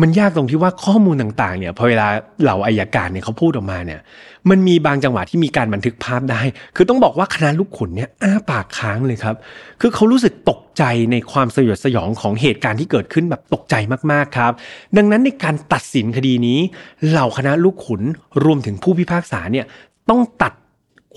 [0.00, 2.08] มันยากตรงที่ว่าข้อมูลต่างๆเนี่ยพอเวลา
[2.42, 4.00] เหล่าอายการเนี่ยเขาพูดออกมาเนี่ย
[4.50, 6.40] มันมีบางจังหวะที่มีการบันทึกภาพได้
[6.76, 9.36] คือต้องบอกว่าคณะลูกขุนเนี่ยอ้าปากค้างเลยครับ
[9.80, 10.82] คือเขารู้สึกตกใจ
[11.12, 13.74] ในความสยดสยองของเหตุการณ์ที่เกิดขึ้นแบบตกใจ
[14.12, 14.52] มากๆครับ
[14.96, 16.58] ดังนั้นในการตัดสินคดีนี้
[17.08, 18.02] เหล่าคณะลูกขุน
[18.44, 19.66] รวมถึงผู้พิพากษาเนี่ย
[20.10, 20.52] ต้องตัด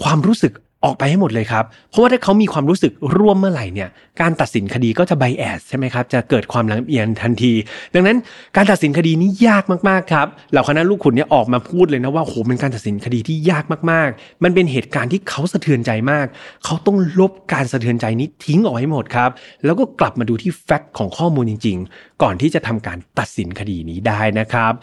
[0.03, 3.89] ความรู้สึก ออกไปให้หมดเลยครับ เพราะว่าถ้าเขามีความรู้สึกร่วมเมื่อไหร่เนี่ย
[4.21, 7.53] การตัดสินคดีก็จะไบแอสใช่ไหมครับ จะเกิดความลำเอียงทันที
[7.93, 8.17] ดังนั้น
[8.55, 16.25] การตัดสินคดีนี้ยากมากๆครับ เหล่าคณะลูกขุนเนี่ยออกมาพูดเลยนะว่าโหเป็นการตัดสินคดีที่ยากมากๆ มันเป็นเหตุการณ์ที่เขาสะเทือนใจมาก
[16.65, 19.29] เขาต้องลบการสะเทือนใจนี้ทิ้งออกให้หมดครับ
[19.65, 24.73] แล้วก็กลับมาดูที่แฟกต์ของข้อมูลจริง ๆ ก่อนที่จะทำการตัดสินคดีนี้ได้นะครับ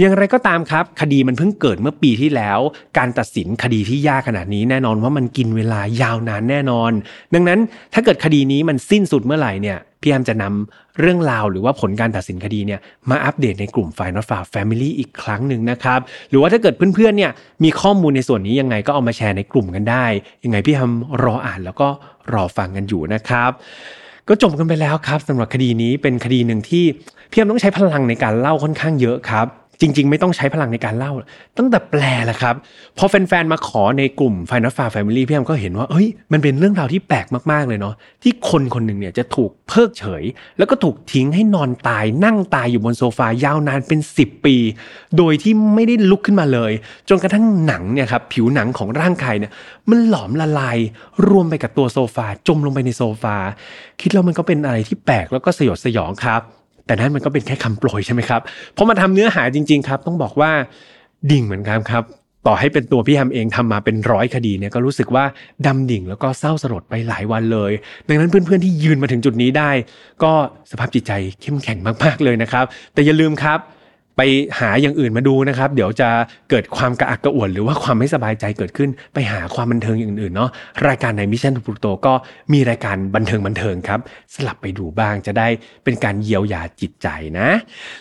[0.00, 2.58] อย่างไรก็ตามครับ คดีมันเพิ่งเกิดเมื่อปีที่แล้ว
[2.98, 6.92] การตัดสินคดีที่ยากขนาดนี้แน่นอนว่ามันกินเวลายาวนานแน่นอน
[7.34, 7.60] ดังนั้น
[7.94, 17.32] ถ้าเกิดคดีนี้มันสิ้นสุดเมื่อไหร่เนี่ยพี่แอมจะนำเรื่องราวหรือว่าผลการตัดสินคดีเนี่ยมาอัปเดตในกลุ่ม Final f a r Family อีกครั้งหนึ่งนะครับ หรือว่าถ้าเกิดเพื่อนๆเนี่ย
[17.64, 20.04] มีข้อมูลในส่วนนี้ยังไงก็เอามาแชร์ในกลุ่มกันได้
[20.44, 21.88] ยังไงพี่แอมรออ่านแล้วก็
[22.32, 23.50] รอฟังกันอยู่นะครับ
[24.28, 26.84] ก็จบกันไปแล้วครับสำหรับคดีนี้เป็นคดีหนึ่งที่
[27.30, 29.46] พี่แอมต้องใช้พลังในการเล่าค่อนข้างเยอะครับ
[29.82, 31.12] จริง ๆ ไม่ต้องใช้พลังในการเล่า
[31.58, 32.54] ตั้งแต่แปลแหละครับ
[32.98, 40.22] พอแฟนๆมาขอในกลุ่ม Final f a r Family พี่แอมก็เห็นว่าเอ้ยมันเป็นเรื่องราวที่แปลกมากๆเลยเนาะที่คนคนหนึ่งเนี่ยจะถูกเพิกเฉย
[40.58, 44.56] แล้วก็ถูกทิ้งให้นอนตาย นั่งตายอยู่บนโซฟายาวนานเป็น 10 ปี
[45.16, 46.72] โดยที่ไม่ได้ลุกขึ้นมาเลย
[47.08, 49.52] จนกระทั่งหนังเนี่ยครับผิวหนังของร่างกายเนี่ย
[49.90, 50.78] มันหลอมละลาย
[51.28, 53.36] รวมไปกับตัวโซฟาจมลงไปในโซฟา
[54.00, 56.42] คิดแล้วมันก็เป็นอะไรที่แปลกแล้วก็สยดสยองครับ
[56.86, 58.40] แต่นั้นมันก็เป็นแค่คำโปรยใช่ไหมครับ
[58.76, 60.50] พอมาทำเนื้อหาจริง ๆ ครับ ต้องบอกว่า
[61.30, 62.04] ดิ่งเหมือนกันครับ
[62.46, 65.24] ต่อให้เป็นตัวพี่แฮมเองทำมาเป็นร้อยคดีเนี่ยก็รู้สึกว่า
[65.66, 67.72] ดำดิ่งแล้วก็เศร้าสลดไปหลายวันเลย
[68.08, 69.70] ดังนั้นเพื่อนๆที่ยืนมาถึงจุดนี้ได้
[70.22, 70.32] ก็
[70.70, 72.64] สภาพจิตใจเข้มแข็งมากๆเลยนะครับ
[72.94, 73.58] แต่อย่าลืมครับ
[74.16, 74.20] ไป
[74.60, 76.08] หาอย่างอื่นมาดูนะครับ เดี๋ยวจะ
[76.50, 80.50] เกิดความกระอักกระอ่วนหรือว่าความไม่สบายใจเกิดขึ้น ไปหาความบันเทิงอย่างอื่นเนาะ
[80.88, 82.14] รายการใน Mission to Pluto ก็
[82.52, 84.00] มีรายการบันเทิงบันเทิงครับ
[84.34, 85.48] สลับไปดูบ้างจะได้
[85.84, 87.48] เป็นการเยียวยาจิตใจนะ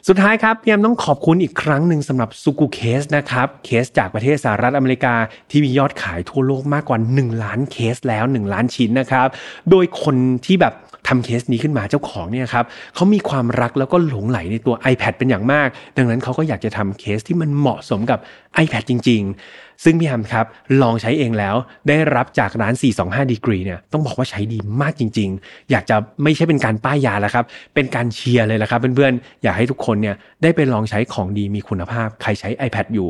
[0.08, 5.14] สุดท้ายครับพี่แฮมต้องขอบคุณอีกครั้งหนึ่งสำหรับซูกูเคสนะครับเคสจากประเทศสหรัฐอเมริกา
[5.52, 9.28] ที่มียอดขายทั่วโลกมากกว่า 1 ล้านเคสแล้ว 1 ล้านชิ้นนะครับ
[9.70, 10.16] โดยคน
[10.48, 10.76] ที่แบบ
[11.08, 18.20] ทำเคสนี้ขึ้นมาเจ้าของเนี่ยครับเขามีความรักแล้วก็หลงไหลในตัว iPad เป็นอย่างมาก ดังนั้นเขาก็อยากจะทำเคสที่มันเหมาะสมกับ
[18.64, 19.22] iPad จริง
[19.54, 20.46] ๆ ซึ่งพี่แฮมครับ
[20.82, 21.56] ลองใช้เองแล้ว
[21.88, 33.10] ได้รับจากร้าน 425 Degree เนี่ยต้องบอกว่าใช้ดีมากจริง ๆ อยากจะไม่ใช่เป็นการป้ายยาแล้วครับ เป็นการเชียร์เลยละครับเพื่อนๆ อยากให้ทุกคนเนี่ยได้ไปลองใช้ของดีมีคุณภาพ ใครใช้ iPad อยู่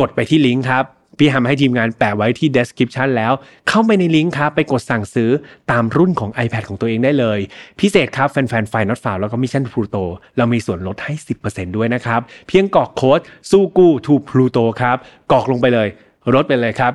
[0.00, 0.84] กดไปที่ลิงก์ครับ
[1.18, 3.32] พี่ทำให้ทีมงานแปะไว้ที่ description แล้ว
[3.68, 5.30] เข้าไปในลิงก์ครับ ไปกดสั่งซื้อ
[5.70, 7.38] ตามรุ่นของ iPad ของตัวเองได้เลย
[7.80, 9.96] พิเศษครับ แฟนๆ File Not Found แล้วก็ Mission to Pluto
[10.36, 14.96] เรามีส่วนลดให้ 10%ด้วยนะครับ เพียงกรอกโค้ด ZUGUTOPLUTO ครับ
[15.32, 15.88] กรอกลงไปเลย
[16.34, 16.92] ลดไปเลยครับ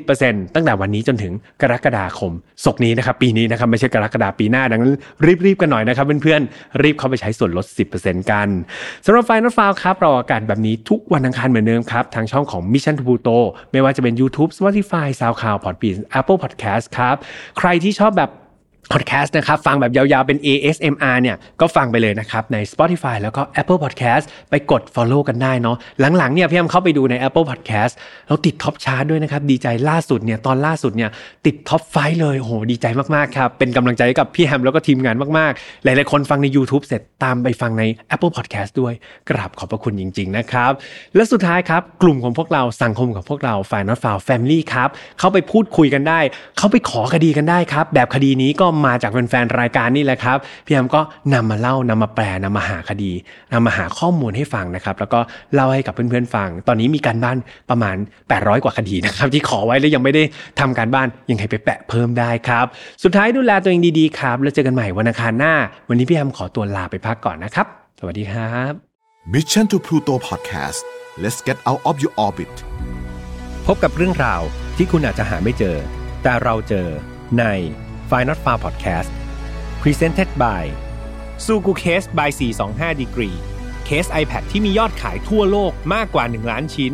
[0.00, 2.32] 10%ตั้งแต่วันนี้จนถึงกรกฎาคม
[2.64, 4.94] ศกนี้นะครับ ปีนี้นะครับไม่ใช่กรกฎาปีหน้าดังนั้น
[5.46, 7.66] รีบๆกันหน่อยนะครับเพื่อนๆรีบเข้าไปใช้ส่วนลด
[7.98, 8.48] 10%กัน
[9.06, 13.38] สำหรับ File Not Found ครับเราออกอากาศแบบนี้ทุกวันอังคารเหมือนเดิมครับ ทางช่องของ Mission to Pluto
[13.72, 17.16] ไม่ว่าจะเป็น YouTube Spotify SoundCloud Podbean Apple Podcast ครับ
[17.58, 18.30] ใครที่ชอบแบบ
[18.92, 25.76] พอดแคสต์นะครับฟังแบบยาวๆ เป็น ASMR เนี่ยก็ฟังไปเลยนะครับ ใน Spotify แล้วก็ Apple Podcast ไปกด Follow กันได้เนาะ
[26.18, 27.92] หลังๆเนี่ยพี่แฮมเข้าไปดูใน Apple Podcast
[28.26, 31.10] แล้วติด top chart ด้วยนะครับ ดีใจล่าสุดเนี่ยตอนล่าสุดเนี่ย
[31.46, 37.82] ติด top five เลยโอ้โหดีใจมากๆครับ เป็นกำลังใจกับพี่แฮมแล้วก็ทีมงานมากๆ หลายๆคนฟังใน YouTube เสร็จตามไปฟังใน
[38.14, 38.94] Apple Podcast ด้วย
[39.30, 40.72] กราบขอบพระคุณจริง ๆ นะครับ
[41.14, 46.20] และสุดท้ายครับกลุ่มของพวกเราสังคมของพวกเรา File Not Found Family ครับเข้าไปพูดคุยกันได้
[46.58, 51.00] เข้าไปขอคดีกันได้ครับแบบคดีนี้ก็มาจากแฟนๆรายการนี่แหละครับพี่แอมก็
[51.34, 53.12] นำมาเล่านำมาแปลนำมาหาคดี
[53.52, 55.20] นำมาหาข้อมูลให้ฟังนะครับ แล้วก็
[55.54, 57.36] เล่าให้กับเพื่อนๆฟัง ตอนนี้มีการบ้าน
[57.70, 57.96] ประมาณ
[58.30, 60.22] 800 กว่าคดีนะครับ ที่ขอไว้แล้วยังไม่ได้
[60.60, 62.66] ทำการบ้านยังไงไปแปะเพิ่มได้ครับ
[63.02, 65.54] สุดท้ายดูแลตัวเองดีๆครับ แล้วเจอกันใหม่วันอังคารหน้า
[65.88, 67.66] วันนี้พี่แอมขอตัวลาไปพักก่อนนะครับ
[67.98, 68.72] สวัสดีครับ
[69.32, 70.80] Mission to Pluto Podcast
[71.22, 72.54] let's get out of your orbit
[73.66, 74.42] พบกับเรื่องราว
[74.76, 75.76] ที่คุณอาจจะหาไม่เจอ
[76.22, 76.86] แต่เราเจอ
[77.38, 77.44] ใน
[78.12, 79.10] f i n a l f a r Podcast
[79.82, 80.62] Presented by
[81.44, 83.36] s u g u Case by 425 Degree
[83.84, 86.92] เคส iPad ที่มียอดขายทั่วโลกมากกว่า 1 ล้านชิ้น